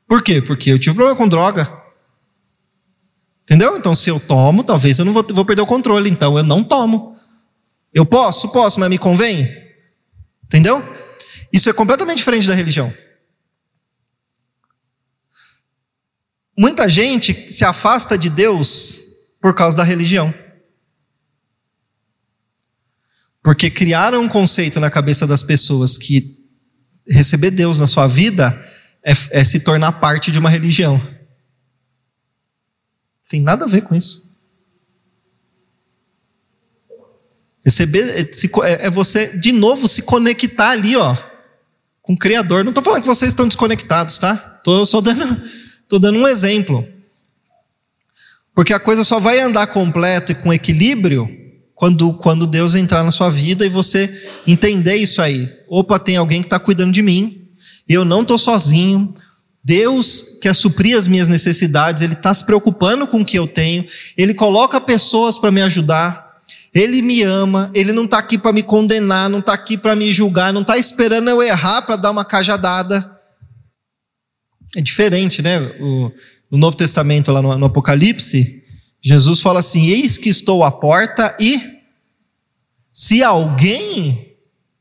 Por 0.06 0.22
quê? 0.22 0.40
Porque 0.40 0.70
eu 0.70 0.78
tive 0.78 0.94
problema 0.94 1.16
com 1.16 1.28
droga. 1.28 1.70
Entendeu? 3.44 3.76
Então, 3.76 3.94
se 3.94 4.08
eu 4.10 4.18
tomo, 4.18 4.64
talvez 4.64 4.98
eu 4.98 5.04
não 5.04 5.12
vou, 5.12 5.24
vou 5.30 5.44
perder 5.44 5.62
o 5.62 5.66
controle. 5.66 6.10
Então, 6.10 6.36
eu 6.36 6.44
não 6.44 6.64
tomo. 6.64 7.16
Eu 7.92 8.06
posso? 8.06 8.50
Posso, 8.50 8.80
mas 8.80 8.88
me 8.88 8.98
convém? 8.98 9.48
Entendeu? 10.44 10.82
Isso 11.52 11.68
é 11.68 11.72
completamente 11.72 12.18
diferente 12.18 12.46
da 12.46 12.54
religião. 12.54 12.92
Muita 16.56 16.88
gente 16.88 17.52
se 17.52 17.64
afasta 17.64 18.16
de 18.16 18.30
Deus 18.30 19.02
por 19.40 19.54
causa 19.54 19.76
da 19.76 19.82
religião. 19.82 20.32
Porque 23.42 23.68
criaram 23.68 24.22
um 24.22 24.28
conceito 24.28 24.80
na 24.80 24.90
cabeça 24.90 25.26
das 25.26 25.42
pessoas 25.42 25.98
que 25.98 26.42
receber 27.06 27.50
Deus 27.50 27.76
na 27.76 27.86
sua 27.86 28.06
vida 28.06 28.58
é, 29.04 29.12
é 29.30 29.44
se 29.44 29.60
tornar 29.60 29.92
parte 29.92 30.30
de 30.30 30.38
uma 30.38 30.50
religião. 30.50 31.00
Tem 33.28 33.40
nada 33.40 33.64
a 33.64 33.68
ver 33.68 33.82
com 33.82 33.94
isso. 33.94 34.24
Receber 37.64 38.08
é, 38.10 38.20
é, 38.20 38.86
é 38.86 38.90
você, 38.90 39.36
de 39.38 39.52
novo, 39.52 39.88
se 39.88 40.02
conectar 40.02 40.70
ali, 40.70 40.96
ó, 40.96 41.16
com 42.02 42.12
o 42.12 42.18
Criador. 42.18 42.62
Não 42.62 42.70
estou 42.70 42.84
falando 42.84 43.02
que 43.02 43.08
vocês 43.08 43.32
estão 43.32 43.48
desconectados, 43.48 44.18
tá? 44.18 44.56
Estou 44.58 44.84
só 44.84 45.00
dando 45.00 45.24
Estou 45.84 45.98
dando 45.98 46.18
um 46.18 46.26
exemplo. 46.26 46.86
Porque 48.54 48.72
a 48.72 48.80
coisa 48.80 49.04
só 49.04 49.20
vai 49.20 49.38
andar 49.38 49.66
completa 49.66 50.32
e 50.32 50.34
com 50.34 50.52
equilíbrio 50.52 51.28
quando, 51.74 52.14
quando 52.14 52.46
Deus 52.46 52.74
entrar 52.74 53.04
na 53.04 53.10
sua 53.10 53.28
vida 53.28 53.66
e 53.66 53.68
você 53.68 54.10
entender 54.46 54.96
isso 54.96 55.20
aí. 55.20 55.48
Opa, 55.68 55.98
tem 55.98 56.16
alguém 56.16 56.40
que 56.40 56.46
está 56.46 56.58
cuidando 56.58 56.92
de 56.92 57.02
mim, 57.02 57.43
eu 57.88 58.04
não 58.04 58.22
estou 58.22 58.38
sozinho. 58.38 59.14
Deus 59.62 60.38
quer 60.42 60.54
suprir 60.54 60.96
as 60.96 61.08
minhas 61.08 61.26
necessidades, 61.28 62.02
Ele 62.02 62.12
está 62.12 62.32
se 62.34 62.44
preocupando 62.44 63.06
com 63.06 63.22
o 63.22 63.24
que 63.24 63.38
eu 63.38 63.46
tenho, 63.46 63.86
Ele 64.16 64.34
coloca 64.34 64.80
pessoas 64.80 65.38
para 65.38 65.50
me 65.50 65.62
ajudar, 65.62 66.36
Ele 66.74 67.00
me 67.00 67.22
ama, 67.22 67.70
Ele 67.74 67.92
não 67.92 68.04
está 68.04 68.18
aqui 68.18 68.36
para 68.36 68.52
me 68.52 68.62
condenar, 68.62 69.30
não 69.30 69.38
está 69.38 69.54
aqui 69.54 69.78
para 69.78 69.96
me 69.96 70.12
julgar, 70.12 70.52
não 70.52 70.60
está 70.60 70.76
esperando 70.76 71.30
eu 71.30 71.42
errar 71.42 71.80
para 71.82 71.96
dar 71.96 72.10
uma 72.10 72.26
cajadada 72.26 73.14
é 74.74 74.80
diferente, 74.80 75.40
né? 75.40 75.60
O, 75.80 76.10
no 76.50 76.58
Novo 76.58 76.76
Testamento, 76.76 77.30
lá 77.32 77.40
no, 77.40 77.56
no 77.56 77.66
Apocalipse, 77.66 78.64
Jesus 79.00 79.40
fala 79.40 79.60
assim: 79.60 79.86
Eis 79.86 80.18
que 80.18 80.28
estou 80.28 80.64
à 80.64 80.72
porta 80.72 81.36
e 81.40 81.78
se 82.92 83.22
alguém 83.22 84.36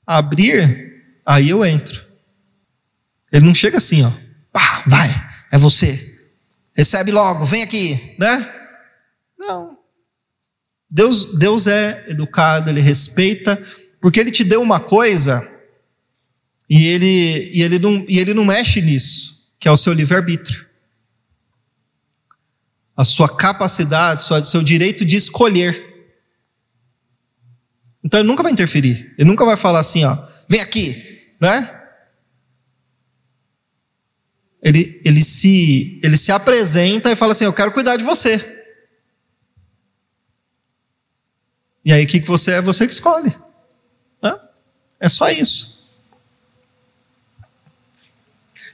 abrir, 0.06 1.04
aí 1.26 1.50
eu 1.50 1.64
entro. 1.64 2.04
Ele 3.34 3.46
não 3.46 3.56
chega 3.56 3.80
assim, 3.80 4.04
ó. 4.04 4.12
Vai, 4.86 5.10
é 5.52 5.58
você. 5.58 6.22
Recebe 6.76 7.12
logo, 7.12 7.46
vem 7.46 7.64
aqui, 7.64 8.16
né? 8.20 8.48
Não. 9.38 9.78
Deus, 10.90 11.38
Deus 11.38 11.66
é 11.66 12.06
educado, 12.08 12.70
ele 12.70 12.80
respeita, 12.80 13.62
porque 14.00 14.20
ele 14.20 14.30
te 14.30 14.44
deu 14.44 14.62
uma 14.62 14.80
coisa 14.80 15.50
e 16.70 16.86
ele, 16.86 17.50
e 17.52 17.64
ele, 17.64 17.80
não, 17.80 18.06
e 18.08 18.20
ele 18.20 18.34
não 18.34 18.46
mexe 18.46 18.80
nisso, 18.82 19.52
que 19.60 19.68
é 19.68 19.72
o 19.72 19.78
seu 19.78 19.94
livre-arbítrio. 19.94 20.68
A 22.96 23.04
sua 23.04 23.36
capacidade, 23.36 24.24
o 24.24 24.44
seu 24.44 24.62
direito 24.62 25.04
de 25.04 25.16
escolher. 25.16 26.12
Então 28.04 28.20
ele 28.20 28.28
nunca 28.28 28.44
vai 28.44 28.52
interferir. 28.52 29.16
Ele 29.18 29.28
nunca 29.28 29.44
vai 29.44 29.58
falar 29.58 29.80
assim, 29.80 30.04
ó, 30.04 30.16
vem 30.48 30.62
aqui, 30.62 31.32
né? 31.42 31.83
Ele, 34.64 35.02
ele, 35.04 35.22
se, 35.24 36.00
ele 36.02 36.16
se 36.16 36.32
apresenta 36.32 37.12
e 37.12 37.16
fala 37.16 37.34
assim: 37.34 37.46
Eu 37.46 37.54
quero 37.54 37.72
cuidar 37.72 37.98
de 37.98 38.04
você. 38.04 38.64
E 41.86 41.92
aí 41.92 42.06
o 42.06 42.08
que, 42.08 42.22
que 42.22 42.28
você 42.28 42.54
é? 42.54 42.62
Você 42.62 42.88
que 42.88 42.94
escolhe. 42.94 43.36
É 45.04 45.10
só 45.10 45.30
isso. 45.30 45.86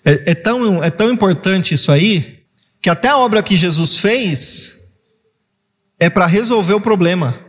É, 0.05 0.29
é, 0.29 0.35
tão, 0.35 0.83
é 0.83 0.91
tão 0.91 1.09
importante 1.11 1.73
isso 1.73 1.91
aí, 1.91 2.43
que 2.79 2.87
até 2.87 3.07
a 3.07 3.17
obra 3.17 3.41
que 3.41 3.57
Jesus 3.57 3.97
fez 3.97 4.93
é 5.97 6.07
para 6.07 6.27
resolver 6.27 6.75
o 6.75 6.79
problema. 6.79 7.43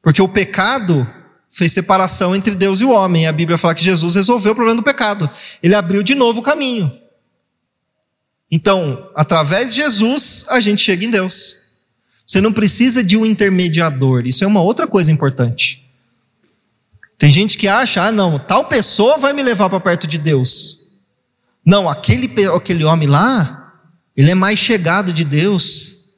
Porque 0.00 0.22
o 0.22 0.28
pecado 0.28 1.04
fez 1.52 1.72
separação 1.72 2.34
entre 2.34 2.54
Deus 2.54 2.80
e 2.80 2.84
o 2.84 2.90
homem. 2.90 3.26
A 3.26 3.32
Bíblia 3.32 3.58
fala 3.58 3.74
que 3.74 3.84
Jesus 3.84 4.16
resolveu 4.16 4.52
o 4.52 4.54
problema 4.54 4.80
do 4.80 4.82
pecado. 4.82 5.28
Ele 5.62 5.74
abriu 5.74 6.02
de 6.02 6.14
novo 6.14 6.40
o 6.40 6.42
caminho. 6.42 6.90
Então, 8.50 9.10
através 9.14 9.74
de 9.74 9.82
Jesus, 9.82 10.46
a 10.48 10.60
gente 10.60 10.82
chega 10.82 11.04
em 11.04 11.10
Deus. 11.10 11.56
Você 12.26 12.40
não 12.40 12.52
precisa 12.52 13.04
de 13.04 13.16
um 13.16 13.26
intermediador. 13.26 14.26
Isso 14.26 14.42
é 14.42 14.46
uma 14.46 14.62
outra 14.62 14.86
coisa 14.86 15.12
importante. 15.12 15.86
Tem 17.18 17.30
gente 17.30 17.56
que 17.56 17.68
acha, 17.68 18.02
ah, 18.02 18.12
não, 18.12 18.38
tal 18.38 18.64
pessoa 18.64 19.18
vai 19.18 19.32
me 19.32 19.42
levar 19.42 19.68
para 19.68 19.78
perto 19.80 20.06
de 20.06 20.18
Deus. 20.18 20.82
Não, 21.64 21.88
aquele, 21.88 22.30
aquele 22.46 22.84
homem 22.84 23.06
lá, 23.06 23.74
ele 24.16 24.30
é 24.30 24.34
mais 24.34 24.58
chegado 24.58 25.12
de 25.12 25.24
Deus, 25.24 26.08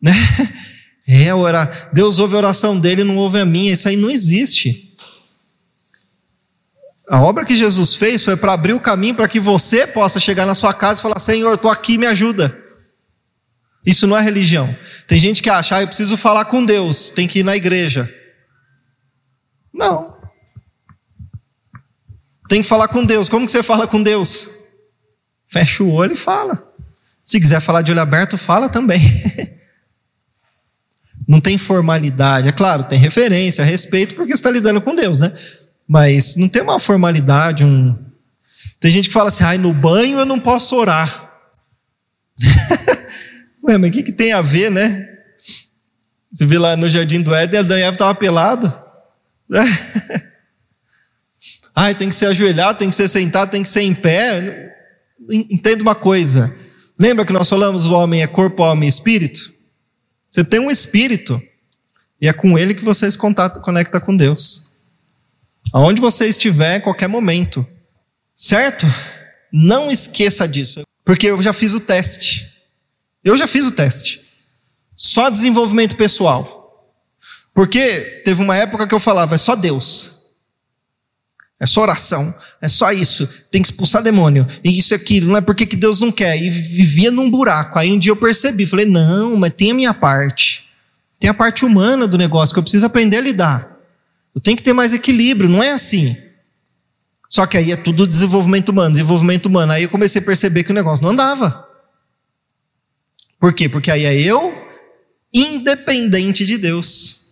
né? 0.00 0.14
É, 1.06 1.34
orar. 1.34 1.90
Deus 1.92 2.18
ouve 2.18 2.34
a 2.34 2.38
oração 2.38 2.80
dele, 2.80 3.04
não 3.04 3.18
ouve 3.18 3.38
a 3.38 3.44
minha. 3.44 3.74
Isso 3.74 3.86
aí 3.86 3.94
não 3.94 4.10
existe. 4.10 4.83
A 7.08 7.20
obra 7.20 7.44
que 7.44 7.54
Jesus 7.54 7.94
fez 7.94 8.24
foi 8.24 8.36
para 8.36 8.52
abrir 8.52 8.72
o 8.72 8.80
caminho 8.80 9.14
para 9.14 9.28
que 9.28 9.38
você 9.38 9.86
possa 9.86 10.18
chegar 10.18 10.46
na 10.46 10.54
sua 10.54 10.72
casa 10.72 11.00
e 11.00 11.02
falar: 11.02 11.20
Senhor, 11.20 11.54
estou 11.54 11.70
aqui, 11.70 11.98
me 11.98 12.06
ajuda. 12.06 12.58
Isso 13.84 14.06
não 14.06 14.16
é 14.16 14.22
religião. 14.22 14.74
Tem 15.06 15.18
gente 15.18 15.42
que 15.42 15.50
acha, 15.50 15.76
ah, 15.76 15.82
eu 15.82 15.86
preciso 15.86 16.16
falar 16.16 16.46
com 16.46 16.64
Deus, 16.64 17.10
tem 17.10 17.28
que 17.28 17.40
ir 17.40 17.42
na 17.42 17.54
igreja. 17.54 18.12
Não. 19.72 20.14
Tem 22.48 22.62
que 22.62 22.68
falar 22.68 22.88
com 22.88 23.04
Deus. 23.04 23.28
Como 23.28 23.44
que 23.44 23.52
você 23.52 23.62
fala 23.62 23.86
com 23.86 24.02
Deus? 24.02 24.50
Fecha 25.46 25.82
o 25.82 25.92
olho 25.92 26.12
e 26.12 26.16
fala. 26.16 26.66
Se 27.22 27.38
quiser 27.38 27.60
falar 27.60 27.82
de 27.82 27.90
olho 27.90 28.00
aberto, 28.00 28.38
fala 28.38 28.68
também. 28.68 29.00
Não 31.28 31.40
tem 31.40 31.58
formalidade. 31.58 32.48
É 32.48 32.52
claro, 32.52 32.84
tem 32.84 32.98
referência, 32.98 33.64
respeito, 33.64 34.14
porque 34.14 34.32
você 34.32 34.40
está 34.40 34.50
lidando 34.50 34.80
com 34.80 34.94
Deus, 34.94 35.20
né? 35.20 35.34
Mas 35.86 36.36
não 36.36 36.48
tem 36.48 36.62
uma 36.62 36.78
formalidade, 36.78 37.64
um. 37.64 37.96
Tem 38.80 38.90
gente 38.90 39.08
que 39.08 39.14
fala 39.14 39.28
assim, 39.28 39.44
ai, 39.44 39.58
no 39.58 39.72
banho 39.72 40.18
eu 40.18 40.26
não 40.26 40.40
posso 40.40 40.76
orar. 40.76 41.30
Ué, 43.66 43.78
mas 43.78 43.90
o 43.90 43.92
que, 43.92 44.02
que 44.02 44.12
tem 44.12 44.32
a 44.32 44.42
ver, 44.42 44.70
né? 44.70 45.08
Você 46.32 46.44
viu 46.44 46.60
lá 46.60 46.76
no 46.76 46.90
Jardim 46.90 47.22
do 47.22 47.34
Éden, 47.34 47.60
Adão 47.60 47.78
e 47.78 47.82
Eva 47.82 47.92
estavam 47.92 48.14
pelados. 48.14 48.70
ai, 51.74 51.94
tem 51.94 52.08
que 52.08 52.14
ser 52.14 52.26
ajoelhado, 52.26 52.78
tem 52.78 52.88
que 52.88 52.94
ser 52.94 53.08
sentado, 53.08 53.50
tem 53.50 53.62
que 53.62 53.68
ser 53.68 53.82
em 53.82 53.94
pé. 53.94 54.74
Entenda 55.30 55.82
uma 55.82 55.94
coisa. 55.94 56.54
Lembra 56.98 57.24
que 57.24 57.32
nós 57.32 57.48
falamos 57.48 57.86
o 57.86 57.94
homem 57.94 58.22
é 58.22 58.26
corpo, 58.26 58.62
homem 58.62 58.86
e 58.86 58.90
espírito? 58.90 59.52
Você 60.28 60.44
tem 60.44 60.60
um 60.60 60.70
espírito 60.70 61.40
e 62.20 62.28
é 62.28 62.32
com 62.32 62.58
ele 62.58 62.74
que 62.74 62.84
você 62.84 63.10
se 63.10 63.18
conecta 63.18 64.00
com 64.00 64.16
Deus. 64.16 64.63
Aonde 65.74 66.00
você 66.00 66.26
estiver, 66.28 66.76
em 66.76 66.80
qualquer 66.80 67.08
momento. 67.08 67.66
Certo? 68.32 68.86
Não 69.52 69.90
esqueça 69.90 70.46
disso. 70.46 70.82
Porque 71.04 71.26
eu 71.26 71.42
já 71.42 71.52
fiz 71.52 71.74
o 71.74 71.80
teste. 71.80 72.48
Eu 73.24 73.36
já 73.36 73.48
fiz 73.48 73.66
o 73.66 73.72
teste. 73.72 74.20
Só 74.96 75.28
desenvolvimento 75.28 75.96
pessoal. 75.96 76.94
Porque 77.52 78.22
teve 78.24 78.40
uma 78.40 78.56
época 78.56 78.86
que 78.86 78.94
eu 78.94 79.00
falava, 79.00 79.34
é 79.34 79.38
só 79.38 79.56
Deus. 79.56 80.12
É 81.58 81.66
só 81.66 81.82
oração, 81.82 82.32
é 82.62 82.68
só 82.68 82.92
isso. 82.92 83.28
Tem 83.50 83.60
que 83.60 83.66
expulsar 83.66 84.00
demônio. 84.00 84.46
E 84.62 84.78
isso 84.78 84.94
e 84.94 84.96
aquilo, 84.96 85.26
não 85.26 85.38
é 85.38 85.40
porque 85.40 85.66
que 85.66 85.74
Deus 85.74 85.98
não 85.98 86.12
quer. 86.12 86.40
E 86.40 86.50
vivia 86.50 87.10
num 87.10 87.28
buraco. 87.28 87.80
Aí 87.80 87.90
um 87.90 87.98
dia 87.98 88.12
eu 88.12 88.16
percebi, 88.16 88.64
falei: 88.64 88.86
"Não, 88.86 89.36
mas 89.36 89.52
tem 89.52 89.72
a 89.72 89.74
minha 89.74 89.94
parte. 89.94 90.68
Tem 91.18 91.28
a 91.28 91.34
parte 91.34 91.64
humana 91.64 92.06
do 92.06 92.16
negócio 92.16 92.54
que 92.54 92.60
eu 92.60 92.62
preciso 92.62 92.86
aprender 92.86 93.16
a 93.16 93.22
lidar. 93.22 93.73
Eu 94.34 94.40
tenho 94.40 94.56
que 94.56 94.62
ter 94.62 94.72
mais 94.72 94.92
equilíbrio, 94.92 95.48
não 95.48 95.62
é 95.62 95.70
assim. 95.70 96.16
Só 97.28 97.46
que 97.46 97.56
aí 97.56 97.72
é 97.72 97.76
tudo 97.76 98.06
desenvolvimento 98.06 98.70
humano, 98.70 98.92
desenvolvimento 98.92 99.46
humano. 99.46 99.72
Aí 99.72 99.84
eu 99.84 99.88
comecei 99.88 100.20
a 100.20 100.24
perceber 100.24 100.64
que 100.64 100.70
o 100.70 100.74
negócio 100.74 101.02
não 101.02 101.10
andava. 101.12 101.68
Por 103.38 103.52
quê? 103.52 103.68
Porque 103.68 103.90
aí 103.90 104.04
é 104.04 104.14
eu 104.14 104.64
independente 105.32 106.46
de 106.46 106.56
Deus. 106.56 107.24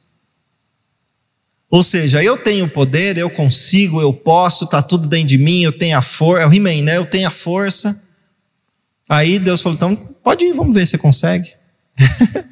Ou 1.70 1.82
seja, 1.82 2.22
eu 2.22 2.36
tenho 2.36 2.68
poder, 2.68 3.16
eu 3.16 3.30
consigo, 3.30 4.00
eu 4.00 4.12
posso, 4.12 4.66
tá 4.66 4.82
tudo 4.82 5.08
dentro 5.08 5.28
de 5.28 5.38
mim, 5.38 5.62
eu 5.62 5.72
tenho 5.72 5.96
a 5.96 6.02
força, 6.02 6.42
é 6.42 6.46
o 6.46 6.52
He-Man, 6.52 6.82
né? 6.82 6.96
Eu 6.98 7.06
tenho 7.06 7.26
a 7.26 7.30
força. 7.30 8.02
Aí 9.08 9.38
Deus 9.38 9.62
falou: 9.62 9.76
então 9.76 9.96
pode 10.22 10.44
ir, 10.44 10.52
vamos 10.52 10.74
ver 10.74 10.84
se 10.84 10.92
você 10.92 10.98
consegue. 10.98 11.54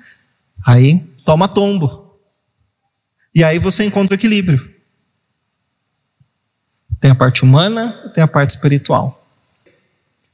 aí 0.67 1.05
toma 1.25 1.47
tombo. 1.47 2.10
E 3.35 3.45
aí 3.45 3.59
você 3.59 3.85
encontra 3.85 4.15
o 4.15 4.19
equilíbrio. 4.19 4.75
Tem 7.01 7.11
a 7.11 7.15
parte 7.15 7.43
humana, 7.43 8.11
tem 8.15 8.23
a 8.23 8.29
parte 8.29 8.51
espiritual. 8.51 9.17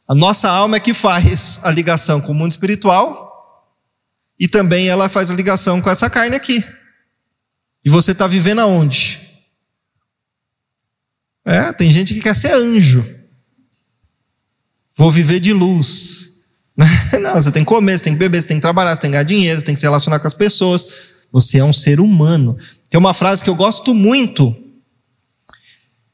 A 0.08 0.14
nossa 0.14 0.48
alma 0.48 0.76
é 0.76 0.80
que 0.80 0.94
faz 0.94 1.60
a 1.62 1.70
ligação 1.70 2.20
com 2.20 2.32
o 2.32 2.34
mundo 2.34 2.50
espiritual 2.50 3.26
e 4.38 4.46
também 4.46 4.88
ela 4.88 5.08
faz 5.08 5.30
a 5.30 5.34
ligação 5.34 5.80
com 5.80 5.90
essa 5.90 6.08
carne 6.08 6.36
aqui. 6.36 6.64
E 7.84 7.90
você 7.90 8.12
está 8.12 8.26
vivendo 8.26 8.60
aonde? 8.60 9.20
É, 11.44 11.72
tem 11.72 11.90
gente 11.90 12.12
que 12.12 12.20
quer 12.20 12.34
ser 12.34 12.52
anjo. 12.52 13.04
Vou 14.96 15.10
viver 15.10 15.38
de 15.38 15.52
luz. 15.52 16.42
Não, 17.20 17.34
você 17.34 17.52
tem 17.52 17.64
que 17.64 17.68
comer, 17.68 17.98
você 17.98 18.04
tem 18.04 18.12
que 18.12 18.18
beber, 18.18 18.40
você 18.40 18.48
tem 18.48 18.56
que 18.56 18.62
trabalhar, 18.62 18.94
você 18.94 19.00
tem 19.00 19.10
que 19.10 19.12
ganhar 19.12 19.24
dinheiro, 19.24 19.58
você 19.58 19.64
tem 19.64 19.74
que 19.74 19.80
se 19.80 19.86
relacionar 19.86 20.18
com 20.18 20.26
as 20.26 20.34
pessoas. 20.34 20.86
Você 21.30 21.58
é 21.58 21.64
um 21.64 21.72
ser 21.72 22.00
humano. 22.00 22.56
Tem 22.96 22.98
uma 22.98 23.12
frase 23.12 23.44
que 23.44 23.50
eu 23.50 23.54
gosto 23.54 23.92
muito, 23.94 24.56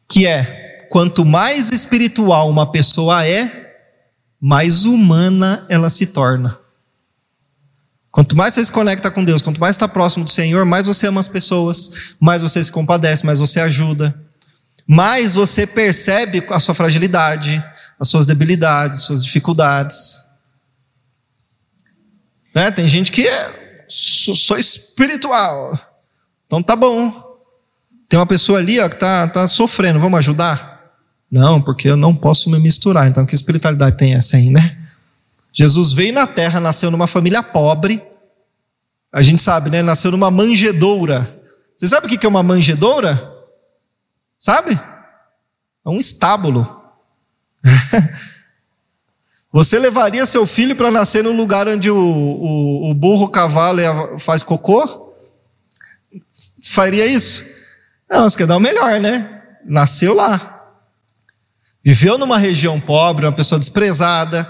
que 0.09 0.27
é: 0.27 0.88
quanto 0.90 1.25
mais 1.25 1.71
espiritual 1.71 2.51
uma 2.51 2.73
pessoa 2.73 3.25
é, 3.25 3.77
mais 4.40 4.85
humana 4.85 5.64
ela 5.68 5.88
se 5.88 6.07
torna. 6.07 6.59
Quanto 8.11 8.37
mais 8.37 8.55
você 8.55 8.64
se 8.64 8.73
conecta 8.73 9.12
com 9.12 9.25
Deus, 9.25 9.40
quanto 9.40 9.61
mais 9.61 9.77
está 9.77 9.87
próximo 9.87 10.25
do 10.25 10.31
Senhor, 10.31 10.64
mais 10.64 10.88
você 10.88 11.07
ama 11.07 11.21
as 11.21 11.29
pessoas, 11.29 12.16
mais 12.18 12.42
você 12.42 12.61
se 12.64 12.73
compadece, 12.73 13.25
mais 13.25 13.38
você 13.38 13.61
ajuda, 13.61 14.21
mais 14.85 15.37
você 15.37 15.68
percebe 15.68 16.45
a 16.51 16.59
sua 16.59 16.74
fragilidade, 16.74 17.64
as 17.97 18.09
suas 18.09 18.26
debilidades, 18.26 18.99
as 18.99 19.05
suas 19.05 19.24
dificuldades. 19.24 20.16
Né? 22.53 22.72
Tem 22.72 22.89
gente 22.89 23.12
que 23.12 23.24
é, 23.24 23.85
sou 23.89 24.59
espiritual. 24.59 25.91
Então 26.53 26.62
tá 26.62 26.76
bom. 26.76 27.11
Tem 28.11 28.20
uma 28.20 28.26
pessoa 28.26 28.59
ali 28.59 28.78
ó, 28.78 28.86
que 28.86 28.96
está 28.96 29.26
tá 29.26 29.48
sofrendo, 29.48 29.98
vamos 29.98 30.18
ajudar? 30.18 30.92
Não, 31.30 31.62
porque 31.62 31.88
eu 31.88 31.96
não 31.96 32.14
posso 32.14 32.50
me 32.50 32.59
misturar. 32.59 33.09
Então 33.09 33.24
que 33.24 33.34
espiritualidade 33.34 33.96
tem 33.96 34.12
essa 34.12 34.36
aí, 34.36 34.50
né? 34.50 34.76
Jesus 35.50 35.94
veio 35.94 36.12
na 36.12 36.26
terra, 36.26 36.61
nasceu 36.61 36.90
numa 36.90 37.07
família 37.07 37.42
pobre. 37.42 38.03
A 39.11 39.22
gente 39.22 39.42
sabe, 39.42 39.70
né? 39.70 39.80
Nasceu 39.80 40.11
numa 40.11 40.30
manjedoura. 40.30 41.42
Você 41.74 41.88
sabe 41.88 42.07
o 42.07 42.11
que 42.11 42.26
é 42.26 42.28
uma 42.28 42.42
manjedoura? 42.42 43.32
Sabe? 44.38 44.74
É 44.74 45.88
um 45.88 45.98
estábulo. 45.98 46.82
Você 49.50 49.78
levaria 49.78 50.26
seu 50.26 50.46
filho 50.46 50.76
para 50.76 50.90
nascer 50.90 51.24
no 51.24 51.32
lugar 51.32 51.66
onde 51.66 51.90
o, 51.90 51.96
o, 51.96 52.90
o 52.90 52.94
burro, 52.94 53.24
o 53.24 53.30
cavalo 53.30 54.18
faz 54.18 54.42
cocô? 54.42 55.01
Faria 56.70 57.06
isso? 57.06 57.44
Não, 58.10 58.28
você 58.28 58.36
quer 58.36 58.46
dar 58.46 58.56
o 58.56 58.60
melhor, 58.60 59.00
né? 59.00 59.32
nasceu 59.64 60.14
lá. 60.14 60.60
Viveu 61.84 62.16
numa 62.16 62.38
região 62.38 62.80
pobre, 62.80 63.26
uma 63.26 63.32
pessoa 63.32 63.58
desprezada. 63.58 64.48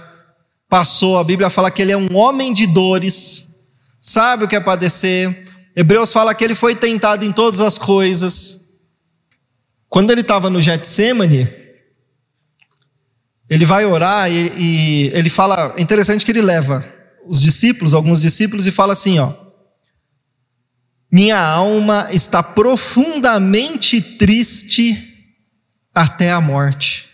Passou, 0.68 1.18
a 1.18 1.24
Bíblia 1.24 1.50
fala 1.50 1.70
que 1.70 1.82
ele 1.82 1.92
é 1.92 1.96
um 1.96 2.14
homem 2.14 2.52
de 2.52 2.66
dores, 2.66 3.64
sabe 4.00 4.44
o 4.44 4.48
que 4.48 4.56
é 4.56 4.60
padecer. 4.60 5.46
Hebreus 5.74 6.12
fala 6.12 6.34
que 6.34 6.44
ele 6.44 6.54
foi 6.54 6.74
tentado 6.74 7.24
em 7.24 7.32
todas 7.32 7.60
as 7.60 7.78
coisas. 7.78 8.78
Quando 9.88 10.10
ele 10.10 10.22
estava 10.22 10.48
no 10.48 10.60
Getsemane, 10.60 11.48
ele 13.48 13.64
vai 13.64 13.84
orar 13.84 14.30
e, 14.30 14.52
e, 14.56 15.10
ele 15.14 15.28
fala, 15.28 15.74
é 15.76 15.82
interessante 15.82 16.24
que 16.24 16.30
ele 16.30 16.40
leva 16.40 16.86
os 17.26 17.40
discípulos, 17.40 17.92
alguns 17.94 18.20
discípulos, 18.20 18.66
e 18.66 18.70
fala 18.70 18.94
assim: 18.94 19.18
ó, 19.18 19.34
minha 21.12 21.38
alma 21.38 22.08
está 22.10 22.42
profundamente 22.42 24.00
triste 24.00 25.28
até 25.94 26.30
a 26.30 26.40
morte. 26.40 27.10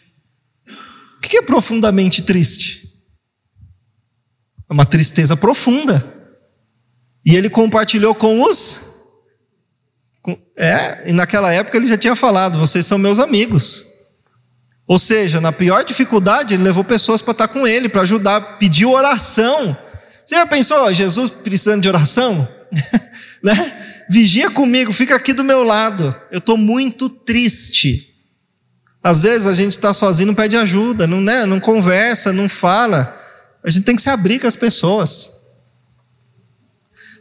O 1.16 1.20
que 1.20 1.36
é 1.36 1.42
profundamente 1.42 2.22
triste? 2.22 2.88
É 4.70 4.72
uma 4.72 4.86
tristeza 4.86 5.36
profunda. 5.36 6.14
E 7.26 7.34
ele 7.34 7.50
compartilhou 7.50 8.14
com 8.14 8.40
os. 8.40 8.86
É, 10.56 11.10
e 11.10 11.12
naquela 11.12 11.52
época 11.52 11.76
ele 11.76 11.88
já 11.88 11.98
tinha 11.98 12.14
falado: 12.14 12.56
vocês 12.56 12.86
são 12.86 12.98
meus 12.98 13.18
amigos. 13.18 13.84
Ou 14.86 14.98
seja, 14.98 15.40
na 15.40 15.50
pior 15.50 15.84
dificuldade, 15.84 16.54
ele 16.54 16.62
levou 16.62 16.84
pessoas 16.84 17.20
para 17.20 17.32
estar 17.32 17.48
com 17.48 17.66
ele, 17.66 17.88
para 17.88 18.02
ajudar, 18.02 18.58
pediu 18.58 18.92
oração. 18.92 19.76
Você 20.24 20.36
já 20.36 20.46
pensou, 20.46 20.92
Jesus 20.94 21.30
precisando 21.30 21.82
de 21.82 21.88
oração? 21.88 22.48
né? 23.42 24.04
Vigia 24.08 24.50
comigo, 24.50 24.92
fica 24.92 25.14
aqui 25.14 25.32
do 25.32 25.44
meu 25.44 25.62
lado. 25.62 26.14
Eu 26.30 26.38
estou 26.38 26.56
muito 26.56 27.08
triste. 27.08 28.14
Às 29.02 29.22
vezes 29.22 29.46
a 29.46 29.54
gente 29.54 29.72
está 29.72 29.92
sozinho, 29.92 30.28
não 30.28 30.34
pede 30.34 30.56
ajuda, 30.56 31.06
não, 31.06 31.20
né? 31.20 31.46
não 31.46 31.60
conversa, 31.60 32.32
não 32.32 32.48
fala. 32.48 33.16
A 33.62 33.70
gente 33.70 33.84
tem 33.84 33.96
que 33.96 34.02
se 34.02 34.10
abrir 34.10 34.38
com 34.38 34.46
as 34.46 34.56
pessoas. 34.56 35.38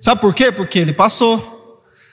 Sabe 0.01 0.21
por 0.21 0.33
quê? 0.33 0.51
Porque 0.51 0.79
ele 0.79 0.93
passou. 0.93 1.55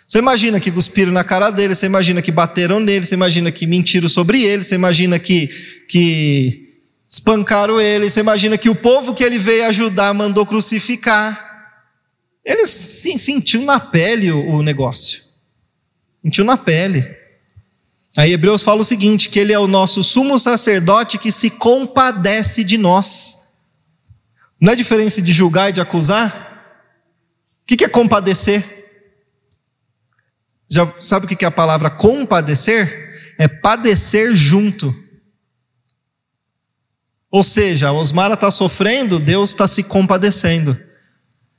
Você 0.06 0.18
imagina 0.18 0.60
que 0.60 0.70
cuspiram 0.70 1.12
na 1.12 1.24
cara 1.24 1.50
dele, 1.50 1.74
você 1.74 1.86
imagina 1.86 2.20
que 2.20 2.30
bateram 2.30 2.78
nele, 2.78 3.06
você 3.06 3.14
imagina 3.14 3.50
que 3.50 3.66
mentiram 3.66 4.08
sobre 4.08 4.42
ele, 4.42 4.62
você 4.62 4.74
imagina 4.74 5.18
que, 5.18 5.48
que 5.88 6.80
espancaram 7.08 7.80
ele, 7.80 8.10
você 8.10 8.20
imagina 8.20 8.58
que 8.58 8.68
o 8.68 8.74
povo 8.74 9.14
que 9.14 9.24
ele 9.24 9.38
veio 9.38 9.66
ajudar 9.66 10.12
mandou 10.12 10.44
crucificar. 10.44 11.53
Ele 12.44 12.66
sim, 12.66 13.16
sentiu 13.16 13.62
na 13.62 13.80
pele 13.80 14.30
o, 14.30 14.56
o 14.56 14.62
negócio. 14.62 15.22
Sentiu 16.22 16.44
na 16.44 16.56
pele. 16.56 17.16
Aí 18.16 18.32
Hebreus 18.32 18.62
fala 18.62 18.80
o 18.80 18.84
seguinte: 18.84 19.28
que 19.28 19.38
ele 19.38 19.52
é 19.52 19.58
o 19.58 19.66
nosso 19.66 20.04
sumo 20.04 20.38
sacerdote 20.38 21.18
que 21.18 21.32
se 21.32 21.50
compadece 21.50 22.62
de 22.62 22.76
nós. 22.76 23.56
Não 24.60 24.72
é 24.72 24.76
diferença 24.76 25.20
de 25.20 25.32
julgar 25.32 25.70
e 25.70 25.72
de 25.72 25.80
acusar? 25.80 26.52
O 27.62 27.66
que 27.66 27.84
é 27.84 27.88
compadecer? 27.88 28.74
Já 30.68 30.92
sabe 31.00 31.26
o 31.26 31.28
que 31.28 31.44
é 31.44 31.48
a 31.48 31.50
palavra 31.50 31.90
compadecer? 31.90 33.34
É 33.38 33.48
padecer 33.48 34.34
junto. 34.34 34.94
Ou 37.30 37.42
seja, 37.42 37.92
Osmara 37.92 38.34
está 38.34 38.50
sofrendo, 38.50 39.18
Deus 39.18 39.50
está 39.50 39.66
se 39.66 39.82
compadecendo. 39.82 40.78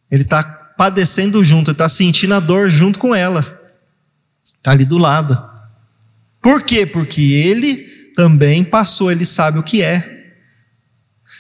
Ele 0.10 0.24
está 0.24 0.42
padecendo 0.78 1.44
junto, 1.44 1.72
está 1.72 1.88
sentindo 1.88 2.34
a 2.34 2.40
dor 2.40 2.70
junto 2.70 3.00
com 3.00 3.14
ela. 3.14 3.42
Está 4.44 4.72
ali 4.72 4.86
do 4.86 4.98
lado. 4.98 5.42
Por 6.42 6.64
quê? 6.64 6.86
Porque 6.86 7.22
ele 7.22 7.78
também 8.16 8.64
passou, 8.64 9.12
ele 9.12 9.26
sabe 9.26 9.60
o 9.60 9.64
que 9.64 9.82
é. 9.82 10.34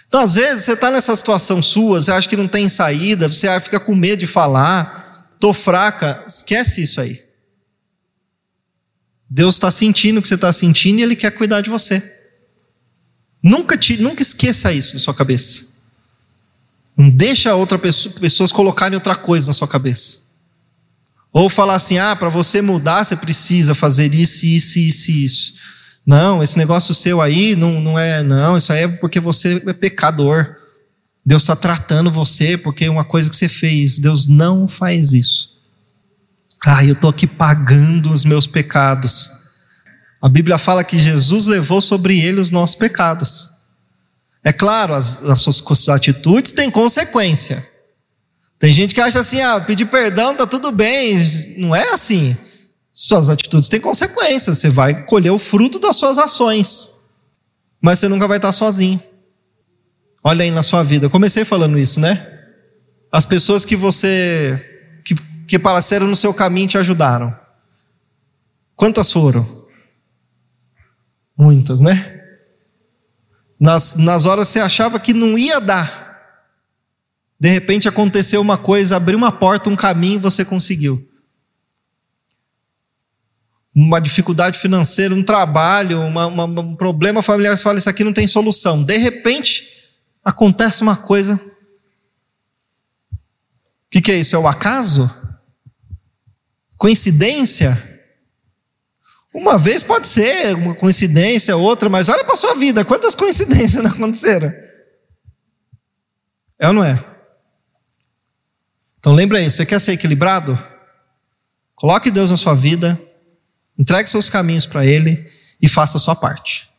Então, 0.08 0.22
às 0.22 0.36
vezes, 0.36 0.66
você 0.66 0.74
está 0.74 0.92
nessa 0.92 1.16
situação 1.16 1.62
sua, 1.62 2.02
você 2.02 2.12
acha 2.12 2.30
que 2.30 2.38
não 2.38 2.48
tem 2.48 2.70
saída, 2.70 3.28
você 3.28 3.60
fica 3.60 3.80
com 3.80 3.96
medo 3.96 4.20
de 4.20 4.28
falar, 4.28 5.30
estou 5.34 5.54
fraca, 5.54 6.24
esquece 6.28 6.84
isso 6.84 7.02
aí. 7.02 7.24
Deus 9.30 9.56
está 9.56 9.70
sentindo 9.72 10.20
o 10.20 10.22
que 10.22 10.28
você 10.28 10.36
está 10.36 10.54
sentindo 10.54 11.00
e 11.00 11.04
Ele 11.04 11.16
quer 11.16 11.32
cuidar 11.32 11.62
de 11.62 11.70
você. 11.70 12.02
Nunca, 13.44 13.78
te, 13.78 13.98
nunca 13.98 14.22
esqueça 14.22 14.72
isso 14.72 14.94
na 14.94 15.00
sua 15.00 15.14
cabeça. 15.14 15.75
Não 16.98 17.10
deixa 17.10 17.54
outra 17.56 17.78
pessoa, 17.78 18.16
pessoas 18.16 18.52
colocarem 18.52 18.96
outra 18.96 19.16
coisa 19.16 19.48
na 19.48 19.54
sua 19.54 19.68
cabeça. 19.68 20.20
Ou 21.32 21.50
falar 21.50 21.76
assim, 21.76 21.98
ah, 21.98 22.16
para 22.16 22.30
você 22.30 22.62
mudar 22.62 23.04
você 23.04 23.16
precisa 23.16 23.76
fazer 23.76 24.16
isso, 24.16 24.46
isso, 24.46 24.80
isso, 24.80 25.12
isso. 25.12 25.54
Não, 26.06 26.42
esse 26.42 26.58
negócio 26.58 26.94
seu 26.94 27.22
aí 27.22 27.56
não, 27.56 27.82
não 27.82 28.00
é, 28.00 28.24
não, 28.24 28.56
isso 28.56 28.72
aí 28.72 28.84
é 28.84 28.88
porque 28.88 29.20
você 29.20 29.62
é 29.66 29.74
pecador. 29.74 30.56
Deus 31.26 31.42
está 31.42 31.56
tratando 31.56 32.12
você 32.12 32.58
porque 32.58 32.86
é 32.86 32.90
uma 32.90 33.04
coisa 33.04 33.30
que 33.30 33.36
você 33.36 33.50
fez. 33.50 34.00
Deus 34.00 34.28
não 34.28 34.68
faz 34.68 35.12
isso. 35.12 35.56
Ah, 36.66 36.86
eu 36.86 36.94
estou 36.94 37.10
aqui 37.10 37.28
pagando 37.28 38.12
os 38.12 38.24
meus 38.24 38.48
pecados. 38.48 39.30
A 40.22 40.30
Bíblia 40.30 40.58
fala 40.58 40.84
que 40.84 40.98
Jesus 40.98 41.48
levou 41.48 41.82
sobre 41.82 42.20
ele 42.20 42.40
os 42.40 42.50
nossos 42.50 42.76
pecados. 42.76 43.55
É 44.46 44.54
claro, 44.54 44.94
as, 44.94 45.24
as 45.24 45.40
suas 45.40 45.90
atitudes 45.90 46.52
têm 46.52 46.70
consequência. 46.70 47.68
Tem 48.60 48.72
gente 48.72 48.94
que 48.94 49.02
acha 49.02 49.20
assim, 49.20 49.42
ah, 49.42 49.60
pedir 49.60 49.86
perdão 49.86 50.36
tá 50.36 50.46
tudo 50.46 50.72
bem. 50.72 51.18
Não 51.58 51.76
é 51.76 51.90
assim. 51.90 52.38
Suas 52.94 53.28
atitudes 53.28 53.68
têm 53.68 53.82
consequências. 53.82 54.60
Você 54.60 54.70
vai 54.70 55.04
colher 55.06 55.32
o 55.32 55.40
fruto 55.40 55.80
das 55.80 55.96
suas 55.96 56.20
ações. 56.20 56.92
Mas 57.82 57.98
você 57.98 58.08
nunca 58.08 58.28
vai 58.28 58.38
estar 58.38 58.54
sozinho. 58.54 59.02
Olha 60.24 60.44
aí 60.44 60.52
na 60.52 60.62
sua 60.62 60.84
vida. 60.84 61.08
Eu 61.08 61.10
comecei 61.10 61.44
falando 61.44 61.80
isso, 61.80 62.00
né? 62.00 62.26
As 63.12 63.26
pessoas 63.26 63.66
que 63.66 63.76
você 63.76 64.64
que 65.48 65.56
apareceram 65.56 66.08
no 66.08 66.16
seu 66.16 66.34
caminho 66.34 66.68
te 66.68 66.78
ajudaram? 66.78 67.36
Quantas 68.76 69.12
foram? 69.12 69.66
Muitas, 71.38 71.82
né? 71.82 72.15
Nas, 73.60 73.96
nas 73.96 74.26
horas 74.26 74.48
você 74.48 74.60
achava 74.60 75.00
que 75.00 75.14
não 75.14 75.38
ia 75.38 75.60
dar. 75.60 76.06
De 77.40 77.50
repente 77.50 77.88
aconteceu 77.88 78.42
uma 78.42 78.58
coisa, 78.58 78.98
abriu 78.98 79.18
uma 79.18 79.32
porta, 79.32 79.70
um 79.70 79.76
caminho, 79.76 80.20
você 80.20 80.44
conseguiu. 80.44 81.10
Uma 83.74 84.00
dificuldade 84.00 84.58
financeira, 84.58 85.14
um 85.14 85.24
trabalho, 85.24 86.02
uma, 86.02 86.28
uma, 86.28 86.46
um 86.46 86.76
problema 86.76 87.22
familiar, 87.22 87.56
você 87.56 87.64
fala, 87.64 87.78
isso 87.78 87.90
aqui 87.90 88.04
não 88.04 88.14
tem 88.14 88.28
solução. 88.28 88.84
De 88.84 88.98
repente, 88.98 89.68
acontece 90.24 90.82
uma 90.82 90.96
coisa. 90.96 91.36
O 91.36 91.52
que, 93.90 94.02
que 94.02 94.12
é 94.12 94.18
isso? 94.18 94.36
É 94.36 94.40
o 94.40 94.48
acaso? 94.48 95.10
Coincidência? 96.78 97.95
Uma 99.38 99.58
vez 99.58 99.84
pode 99.84 100.08
ser 100.08 100.56
uma 100.56 100.74
coincidência, 100.74 101.58
outra, 101.58 101.90
mas 101.90 102.08
olha 102.08 102.24
para 102.24 102.36
sua 102.38 102.56
vida, 102.56 102.86
quantas 102.86 103.16
coincidências 103.16 103.76
não 103.84 103.92
aconteceram? 103.92 104.54
É 106.58 106.68
ou 106.68 106.74
não 106.74 106.84
é? 106.84 107.04
Então 108.98 109.14
lembra 109.14 109.40
aí, 109.40 109.52
você 109.52 109.66
quer 109.66 109.80
ser 109.80 109.92
equilibrado? 109.92 110.58
Coloque 111.76 112.10
Deus 112.10 112.32
na 112.32 112.38
sua 112.38 112.56
vida, 112.56 113.00
entregue 113.78 114.10
seus 114.10 114.30
caminhos 114.30 114.66
para 114.66 114.86
Ele 114.86 115.30
e 115.62 115.68
faça 115.68 115.98
a 115.98 116.00
sua 116.00 116.16
parte. 116.16 116.70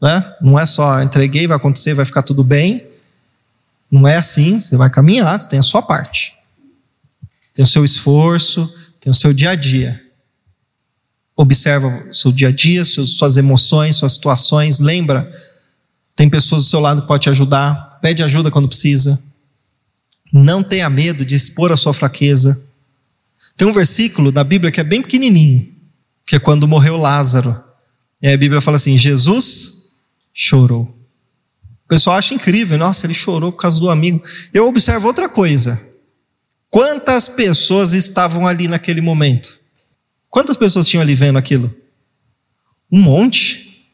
Né? 0.00 0.36
Não 0.40 0.58
é 0.58 0.66
só 0.66 1.02
entreguei, 1.02 1.46
vai 1.46 1.56
acontecer, 1.56 1.94
vai 1.94 2.04
ficar 2.04 2.22
tudo 2.22 2.44
bem. 2.44 2.86
Não 3.90 4.06
é 4.06 4.16
assim, 4.16 4.58
você 4.58 4.76
vai 4.76 4.90
caminhar, 4.90 5.40
você 5.40 5.48
tem 5.48 5.58
a 5.58 5.62
sua 5.62 5.80
parte 5.80 6.38
tem 7.58 7.64
o 7.64 7.66
seu 7.66 7.84
esforço, 7.84 8.72
tem 9.00 9.10
o 9.10 9.14
seu 9.14 9.32
dia 9.32 9.50
a 9.50 9.54
dia. 9.56 10.00
Observa 11.40 12.04
o 12.10 12.12
seu 12.12 12.32
dia 12.32 12.48
a 12.48 12.50
dia, 12.50 12.84
suas 12.84 13.36
emoções, 13.36 13.94
suas 13.94 14.14
situações. 14.14 14.80
Lembra, 14.80 15.30
tem 16.16 16.28
pessoas 16.28 16.64
do 16.64 16.68
seu 16.68 16.80
lado 16.80 17.02
que 17.02 17.06
podem 17.06 17.22
te 17.22 17.30
ajudar. 17.30 18.00
Pede 18.02 18.24
ajuda 18.24 18.50
quando 18.50 18.66
precisa. 18.66 19.22
Não 20.32 20.64
tenha 20.64 20.90
medo 20.90 21.24
de 21.24 21.36
expor 21.36 21.70
a 21.70 21.76
sua 21.76 21.94
fraqueza. 21.94 22.60
Tem 23.56 23.68
um 23.68 23.72
versículo 23.72 24.32
da 24.32 24.42
Bíblia 24.42 24.72
que 24.72 24.80
é 24.80 24.84
bem 24.84 25.00
pequenininho, 25.00 25.72
que 26.26 26.34
é 26.34 26.40
quando 26.40 26.66
morreu 26.66 26.96
Lázaro. 26.96 27.62
E 28.20 28.26
aí 28.26 28.34
a 28.34 28.38
Bíblia 28.38 28.60
fala 28.60 28.76
assim: 28.76 28.98
Jesus 28.98 29.92
chorou. 30.34 30.92
O 31.84 31.88
pessoal 31.88 32.16
acha 32.16 32.34
incrível, 32.34 32.76
nossa, 32.76 33.06
ele 33.06 33.14
chorou 33.14 33.52
por 33.52 33.58
causa 33.58 33.78
do 33.78 33.88
amigo. 33.88 34.20
Eu 34.52 34.66
observo 34.66 35.06
outra 35.06 35.28
coisa. 35.28 35.80
Quantas 36.68 37.28
pessoas 37.28 37.92
estavam 37.92 38.44
ali 38.44 38.66
naquele 38.66 39.00
momento? 39.00 39.58
Quantas 40.30 40.56
pessoas 40.56 40.86
tinham 40.86 41.02
ali 41.02 41.14
vendo 41.14 41.38
aquilo? 41.38 41.74
Um 42.90 43.00
monte. 43.00 43.86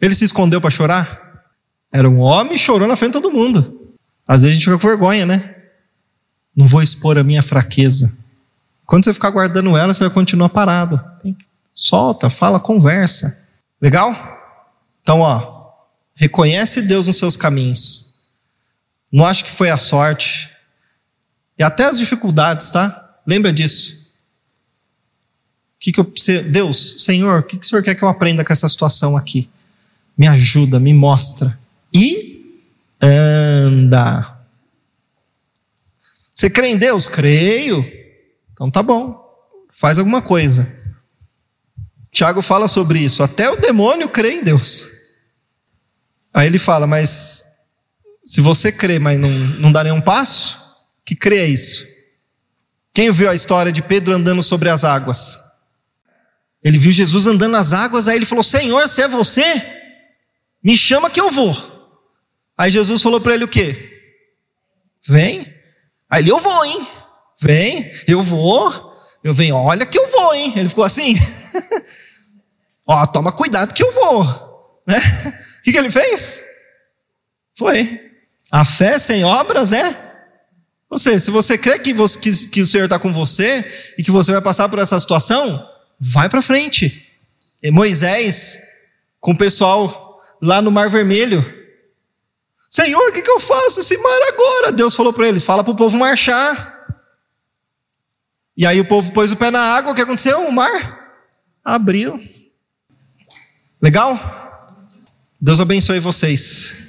Ele 0.00 0.14
se 0.14 0.24
escondeu 0.24 0.60
para 0.60 0.70
chorar? 0.70 1.44
Era 1.92 2.08
um 2.08 2.18
homem 2.18 2.54
e 2.54 2.58
chorou 2.58 2.86
na 2.86 2.96
frente 2.96 3.14
de 3.14 3.22
todo 3.22 3.32
mundo. 3.32 3.94
Às 4.26 4.42
vezes 4.42 4.52
a 4.52 4.54
gente 4.54 4.64
fica 4.64 4.78
com 4.78 4.88
vergonha, 4.88 5.24
né? 5.24 5.54
Não 6.54 6.66
vou 6.66 6.82
expor 6.82 7.18
a 7.18 7.24
minha 7.24 7.42
fraqueza. 7.42 8.16
Quando 8.84 9.04
você 9.04 9.14
ficar 9.14 9.30
guardando 9.30 9.76
ela, 9.76 9.92
você 9.92 10.04
vai 10.04 10.12
continuar 10.12 10.48
parado. 10.48 11.00
Solta, 11.74 12.30
fala, 12.30 12.58
conversa. 12.58 13.44
Legal? 13.80 14.14
Então, 15.02 15.20
ó, 15.20 15.70
reconhece 16.14 16.80
Deus 16.80 17.06
nos 17.06 17.16
seus 17.16 17.36
caminhos. 17.36 18.24
Não 19.12 19.24
acho 19.24 19.44
que 19.44 19.52
foi 19.52 19.70
a 19.70 19.78
sorte. 19.78 20.50
E 21.58 21.62
até 21.62 21.84
as 21.84 21.98
dificuldades, 21.98 22.70
tá? 22.70 23.18
Lembra 23.26 23.52
disso. 23.52 23.95
Que 25.78 25.92
que 25.92 26.00
eu, 26.00 26.12
Deus, 26.48 26.94
Senhor, 26.98 27.40
o 27.40 27.42
que, 27.42 27.58
que 27.58 27.66
o 27.66 27.68
Senhor 27.68 27.82
quer 27.82 27.94
que 27.94 28.02
eu 28.02 28.08
aprenda 28.08 28.44
com 28.44 28.52
essa 28.52 28.68
situação 28.68 29.16
aqui? 29.16 29.48
Me 30.16 30.26
ajuda, 30.26 30.80
me 30.80 30.94
mostra. 30.94 31.58
E 31.92 32.64
anda. 33.00 34.38
Você 36.34 36.50
crê 36.50 36.68
em 36.68 36.76
Deus? 36.76 37.08
Creio. 37.08 37.84
Então 38.52 38.70
tá 38.70 38.82
bom. 38.82 39.22
Faz 39.72 39.98
alguma 39.98 40.22
coisa. 40.22 40.74
Tiago 42.10 42.40
fala 42.40 42.68
sobre 42.68 42.98
isso. 42.98 43.22
Até 43.22 43.50
o 43.50 43.56
demônio 43.56 44.08
crê 44.08 44.32
em 44.32 44.44
Deus. 44.44 44.90
Aí 46.32 46.46
ele 46.46 46.58
fala, 46.58 46.86
mas 46.86 47.44
se 48.24 48.40
você 48.40 48.72
crê, 48.72 48.98
mas 48.98 49.18
não, 49.18 49.30
não 49.30 49.72
dá 49.72 49.84
nenhum 49.84 50.00
passo, 50.00 50.58
que 51.04 51.14
crê 51.14 51.38
é 51.38 51.46
isso? 51.46 51.84
Quem 52.92 53.10
viu 53.12 53.30
a 53.30 53.34
história 53.34 53.70
de 53.70 53.82
Pedro 53.82 54.14
andando 54.14 54.42
sobre 54.42 54.68
as 54.68 54.84
águas? 54.84 55.38
Ele 56.66 56.80
viu 56.80 56.90
Jesus 56.90 57.28
andando 57.28 57.52
nas 57.52 57.72
águas, 57.72 58.08
aí 58.08 58.16
ele 58.16 58.26
falou: 58.26 58.42
Senhor, 58.42 58.88
se 58.88 59.00
é 59.00 59.06
você, 59.06 59.44
me 60.60 60.76
chama 60.76 61.08
que 61.08 61.20
eu 61.20 61.30
vou. 61.30 61.54
Aí 62.58 62.72
Jesus 62.72 63.00
falou 63.00 63.20
para 63.20 63.34
ele 63.34 63.44
o 63.44 63.48
quê? 63.48 64.02
Vem. 65.06 65.46
Aí 66.10 66.22
ele, 66.22 66.32
eu 66.32 66.38
vou, 66.38 66.64
hein? 66.64 66.84
Vem, 67.40 67.92
eu 68.08 68.20
vou. 68.20 68.92
Eu 69.22 69.32
venho, 69.32 69.54
olha 69.54 69.86
que 69.86 69.96
eu 69.96 70.10
vou, 70.10 70.34
hein? 70.34 70.54
Ele 70.56 70.68
ficou 70.68 70.82
assim. 70.82 71.14
Ó, 72.84 73.06
toma 73.06 73.30
cuidado 73.30 73.72
que 73.72 73.84
eu 73.84 73.92
vou. 73.92 74.44
Né? 74.88 74.98
O 75.58 75.62
que, 75.62 75.72
que 75.72 75.78
ele 75.78 75.90
fez? 75.90 76.44
Foi. 77.56 78.12
A 78.52 78.64
fé 78.64 79.00
sem 79.00 79.24
obras 79.24 79.72
é 79.72 80.06
seja, 80.96 81.18
se 81.18 81.30
você 81.32 81.58
crê 81.58 81.76
que, 81.80 81.92
você, 81.92 82.18
que, 82.20 82.30
que 82.46 82.62
o 82.62 82.66
Senhor 82.66 82.84
está 82.84 83.00
com 83.00 83.12
você 83.12 83.64
e 83.98 84.02
que 84.04 84.12
você 84.12 84.30
vai 84.30 84.40
passar 84.40 84.68
por 84.68 84.78
essa 84.78 84.98
situação, 85.00 85.75
vai 85.98 86.28
para 86.28 86.42
frente. 86.42 87.10
E 87.62 87.70
Moisés, 87.70 88.58
com 89.20 89.32
o 89.32 89.38
pessoal 89.38 90.22
lá 90.40 90.60
no 90.60 90.70
Mar 90.70 90.88
Vermelho, 90.90 91.44
Senhor, 92.68 93.08
o 93.08 93.12
que, 93.12 93.22
que 93.22 93.30
eu 93.30 93.40
faço 93.40 93.80
esse 93.80 93.96
mar 93.96 94.22
agora? 94.28 94.72
Deus 94.72 94.94
falou 94.94 95.12
para 95.12 95.28
eles: 95.28 95.42
fala 95.42 95.64
para 95.64 95.72
o 95.72 95.76
povo 95.76 95.96
marchar. 95.96 96.74
E 98.56 98.66
aí 98.66 98.80
o 98.80 98.84
povo 98.84 99.12
pôs 99.12 99.32
o 99.32 99.36
pé 99.36 99.50
na 99.50 99.60
água, 99.60 99.92
o 99.92 99.94
que 99.94 100.00
aconteceu? 100.02 100.40
O 100.46 100.52
mar 100.52 101.22
abriu. 101.64 102.22
Legal? 103.80 104.18
Deus 105.40 105.60
abençoe 105.60 106.00
vocês. 106.00 106.85